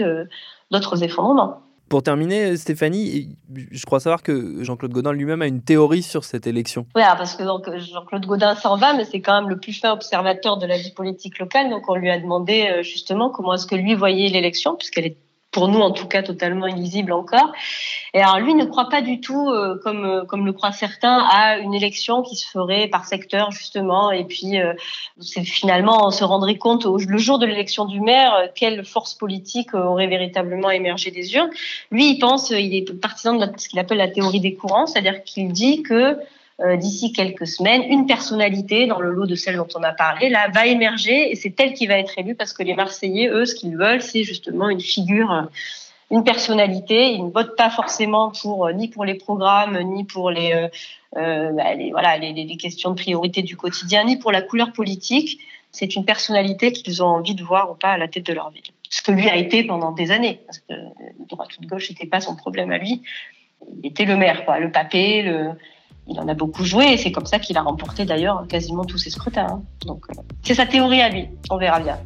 d'autres 0.71 1.05
effondrements. 1.05 1.61
Pour 1.91 2.03
terminer, 2.03 2.57
Stéphanie, 2.57 3.37
je 3.55 3.87
crois 3.87 4.01
savoir 4.01 4.23
que 4.23 4.63
Jean-Claude 4.63 4.93
Godin 4.93 5.13
lui-même 5.13 5.41
a 5.41 5.47
une 5.47 5.63
théorie 5.63 6.03
sur 6.03 6.23
cette 6.25 6.47
élection. 6.47 6.85
Oui, 6.95 7.03
parce 7.17 7.35
que 7.35 7.45
Jean-Claude 7.45 8.27
Godin 8.27 8.55
s'en 8.55 8.77
va, 8.77 8.93
mais 8.93 9.07
c'est 9.07 9.23
quand 9.23 9.41
même 9.41 9.49
le 9.49 9.59
plus 9.59 9.73
fin 9.73 9.93
observateur 9.93 10.59
de 10.59 10.67
la 10.67 10.77
vie 10.77 10.93
politique 10.93 11.39
locale. 11.39 11.71
Donc 11.71 11.89
on 11.89 11.95
lui 11.95 12.11
a 12.11 12.19
demandé 12.19 12.81
justement 12.83 13.31
comment 13.31 13.55
est-ce 13.55 13.67
que 13.67 13.75
lui 13.75 13.95
voyait 13.95 14.29
l'élection, 14.29 14.77
puisqu'elle 14.77 15.07
est 15.07 15.17
pour 15.51 15.69
nous 15.69 15.81
en 15.81 15.93
tout 15.93 16.07
cas 16.07 16.23
totalement 16.23 16.67
illisible 16.67 17.13
encore. 17.13 17.53
Et 18.15 18.21
alors 18.21 18.39
lui 18.39 18.55
ne 18.55 18.65
croit 18.65 18.89
pas 18.89 19.01
du 19.01 19.21
tout, 19.21 19.49
euh, 19.51 19.79
comme 19.83 20.05
euh, 20.05 20.25
comme 20.25 20.45
le 20.45 20.53
croient 20.53 20.73
certains, 20.73 21.19
à 21.31 21.59
une 21.59 21.75
élection 21.75 22.23
qui 22.23 22.37
se 22.37 22.47
ferait 22.49 22.89
par 22.89 23.07
secteur 23.07 23.51
justement. 23.51 24.11
Et 24.11 24.25
puis 24.25 24.61
euh, 24.61 24.75
finalement 25.23 26.07
on 26.07 26.11
se 26.11 26.25
rendrait 26.25 26.59
compte 26.59 26.85
le 26.85 27.19
jour 27.19 27.39
de 27.39 27.47
l'élection 27.47 27.87
du 27.87 28.01
maire 28.01 28.51
quelle 28.55 28.85
force 28.85 29.15
politique 29.15 29.75
aurait 29.75 30.07
véritablement 30.07 30.71
émergé 30.71 31.11
des 31.11 31.35
urnes. 31.35 31.51
Lui 31.91 32.11
il 32.11 32.19
pense, 32.19 32.51
il 32.51 32.75
est 32.75 33.01
partisan 33.01 33.35
de 33.35 33.47
ce 33.57 33.69
qu'il 33.69 33.79
appelle 33.79 33.99
la 33.99 34.09
théorie 34.09 34.41
des 34.41 34.55
courants, 34.55 34.87
c'est-à-dire 34.87 35.25
qu'il 35.25 35.53
dit 35.53 35.83
que 35.83 36.19
d'ici 36.77 37.13
quelques 37.13 37.47
semaines, 37.47 37.83
une 37.89 38.07
personnalité 38.07 38.87
dans 38.87 38.99
le 38.99 39.13
lot 39.13 39.27
de 39.27 39.37
celles 39.37 39.57
dont 39.57 39.69
on 39.77 39.83
a 39.85 39.93
parlé 39.93 40.29
là 40.29 40.49
va 40.49 40.67
émerger 40.67 41.31
et 41.31 41.37
c'est 41.37 41.59
elle 41.61 41.73
qui 41.73 41.87
va 41.87 41.99
être 41.99 42.19
élue 42.19 42.35
parce 42.35 42.53
que 42.53 42.65
les 42.65 42.75
Marseillais, 42.75 43.29
eux, 43.29 43.45
ce 43.45 43.55
qu'ils 43.55 43.77
veulent, 43.77 44.03
c'est 44.03 44.25
justement 44.25 44.69
une 44.69 44.81
figure, 44.81 45.33
euh, 45.33 45.43
une 46.11 46.25
personnalité. 46.25 47.13
Ils 47.13 47.27
ne 47.27 47.31
votent 47.31 47.57
pas 47.57 47.71
forcément 47.71 48.33
pour 48.33 48.67
euh, 48.67 48.73
ni 48.73 48.89
pour 48.89 49.05
les 49.05 49.15
programmes 49.15 49.79
ni 49.81 50.03
pour 50.05 50.31
les, 50.31 50.53
euh, 51.17 51.53
bah, 51.53 51.75
voilà 51.93 52.19
les, 52.19 52.33
les, 52.33 52.57
questions 52.57 52.91
de 52.91 52.97
priorité 52.97 53.43
du 53.43 53.57
quotidien 53.57 54.05
ni 54.05 54.17
pour 54.17 54.33
la 54.33 54.43
couleur 54.43 54.73
politique. 54.73 55.39
C'est 55.71 55.95
une 55.95 56.05
personnalité 56.05 56.73
qu'ils 56.73 57.05
ont 57.05 57.09
envie 57.09 57.35
de 57.35 57.45
voir 57.45 57.71
ou 57.71 57.75
pas 57.75 57.91
à 57.91 57.99
la 57.99 58.09
tête 58.09 58.27
de 58.27 58.33
leur 58.33 58.51
ville. 58.51 58.63
Ce 58.91 59.03
que 59.03 59.13
lui 59.13 59.29
a 59.29 59.37
été 59.37 59.63
pendant 59.63 59.93
des 59.93 60.11
années, 60.11 60.41
parce 60.47 60.59
que 60.59 60.75
droite 61.29 61.51
ou 61.59 61.63
de 61.63 61.69
gauche 61.69 61.91
n'était 61.91 62.07
pas 62.07 62.21
son 62.21 62.35
problème 62.35 62.73
à 62.73 62.79
lui. 62.79 63.03
Il 63.83 63.87
était 63.87 64.07
le 64.07 64.17
maire, 64.17 64.47
quoi, 64.47 64.59
le 64.61 64.73
papé, 64.73 65.21
le, 65.23 65.51
il 66.09 66.19
en 66.19 66.29
a 66.29 66.35
beaucoup 66.35 66.65
joué 66.65 66.93
et 66.93 66.97
c'est 66.97 67.13
comme 67.13 67.27
ça 67.27 67.39
qu'il 67.39 67.57
a 67.57 67.63
remporté 67.63 68.05
d'ailleurs 68.05 68.47
quasiment 68.49 68.85
tous 68.85 68.99
ses 68.99 69.11
scrutins. 69.11 69.47
Hein. 69.51 69.63
Donc 69.87 70.07
euh, 70.11 70.21
c'est 70.43 70.55
sa 70.55 70.67
théorie 70.67 71.03
à 71.03 71.09
lui, 71.09 71.29
on 71.51 71.59
verra 71.59 71.81
bien. 71.81 71.99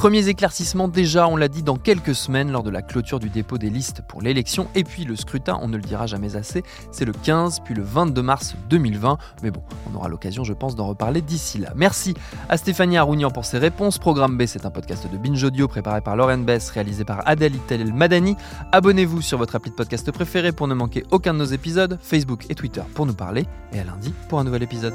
Premiers 0.00 0.28
éclaircissements 0.28 0.88
déjà, 0.88 1.28
on 1.28 1.36
l'a 1.36 1.48
dit, 1.48 1.62
dans 1.62 1.76
quelques 1.76 2.14
semaines 2.14 2.50
lors 2.50 2.62
de 2.62 2.70
la 2.70 2.80
clôture 2.80 3.20
du 3.20 3.28
dépôt 3.28 3.58
des 3.58 3.68
listes 3.68 4.00
pour 4.08 4.22
l'élection. 4.22 4.66
Et 4.74 4.82
puis 4.82 5.04
le 5.04 5.14
scrutin, 5.14 5.58
on 5.60 5.68
ne 5.68 5.76
le 5.76 5.82
dira 5.82 6.06
jamais 6.06 6.36
assez, 6.36 6.62
c'est 6.90 7.04
le 7.04 7.12
15 7.12 7.60
puis 7.66 7.74
le 7.74 7.82
22 7.82 8.22
mars 8.22 8.56
2020. 8.70 9.18
Mais 9.42 9.50
bon, 9.50 9.62
on 9.92 9.94
aura 9.94 10.08
l'occasion, 10.08 10.42
je 10.42 10.54
pense, 10.54 10.74
d'en 10.74 10.86
reparler 10.86 11.20
d'ici 11.20 11.58
là. 11.58 11.74
Merci 11.76 12.14
à 12.48 12.56
Stéphanie 12.56 12.96
Arounian 12.96 13.30
pour 13.30 13.44
ses 13.44 13.58
réponses. 13.58 13.98
Programme 13.98 14.38
B, 14.38 14.46
c'est 14.46 14.64
un 14.64 14.70
podcast 14.70 15.06
de 15.06 15.18
Binge 15.18 15.44
Audio 15.44 15.68
préparé 15.68 16.00
par 16.00 16.16
Lauren 16.16 16.38
Bess, 16.38 16.70
réalisé 16.70 17.04
par 17.04 17.20
Adèle 17.28 17.54
Itel 17.54 17.92
Madani. 17.92 18.36
Abonnez-vous 18.72 19.20
sur 19.20 19.36
votre 19.36 19.54
appli 19.56 19.70
de 19.70 19.76
podcast 19.76 20.10
préféré 20.12 20.52
pour 20.52 20.66
ne 20.66 20.72
manquer 20.72 21.04
aucun 21.10 21.34
de 21.34 21.40
nos 21.40 21.44
épisodes, 21.44 21.98
Facebook 22.00 22.46
et 22.48 22.54
Twitter 22.54 22.84
pour 22.94 23.04
nous 23.04 23.12
parler. 23.12 23.44
Et 23.74 23.80
à 23.80 23.84
lundi 23.84 24.14
pour 24.30 24.40
un 24.40 24.44
nouvel 24.44 24.62
épisode. 24.62 24.94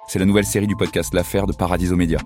c'est 0.11 0.19
la 0.19 0.25
nouvelle 0.25 0.45
série 0.45 0.67
du 0.67 0.75
podcast 0.75 1.13
L'affaire 1.13 1.47
de 1.47 1.53
Paradiso 1.53 1.95
Média. 1.95 2.19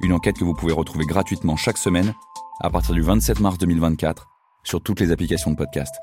Une 0.00 0.14
enquête 0.14 0.38
que 0.38 0.44
vous 0.44 0.54
pouvez 0.54 0.72
retrouver 0.72 1.04
gratuitement 1.04 1.56
chaque 1.56 1.76
semaine 1.76 2.14
à 2.62 2.70
partir 2.70 2.94
du 2.94 3.02
27 3.02 3.40
mars 3.40 3.58
2024 3.58 4.26
sur 4.64 4.82
toutes 4.82 4.98
les 5.00 5.12
applications 5.12 5.50
de 5.50 5.56
podcast. 5.56 5.94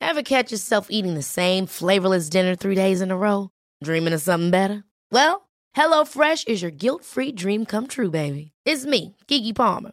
Ever 0.00 0.24
catch 0.24 0.50
yourself 0.50 0.88
eating 0.90 1.14
the 1.14 1.22
same 1.22 1.66
flavorless 1.66 2.28
dinner 2.28 2.56
three 2.56 2.74
days 2.74 3.00
in 3.00 3.12
a 3.12 3.16
row? 3.16 3.50
Dreaming 3.84 4.12
of 4.12 4.20
something 4.20 4.50
better? 4.50 4.82
Well, 5.12 5.42
HelloFresh 5.76 6.48
is 6.48 6.60
your 6.60 6.72
guilt-free 6.72 7.36
dream 7.36 7.66
come 7.66 7.86
true, 7.86 8.10
baby. 8.10 8.50
It's 8.66 8.84
me, 8.84 9.14
Kiki 9.28 9.52
Palmer. 9.52 9.92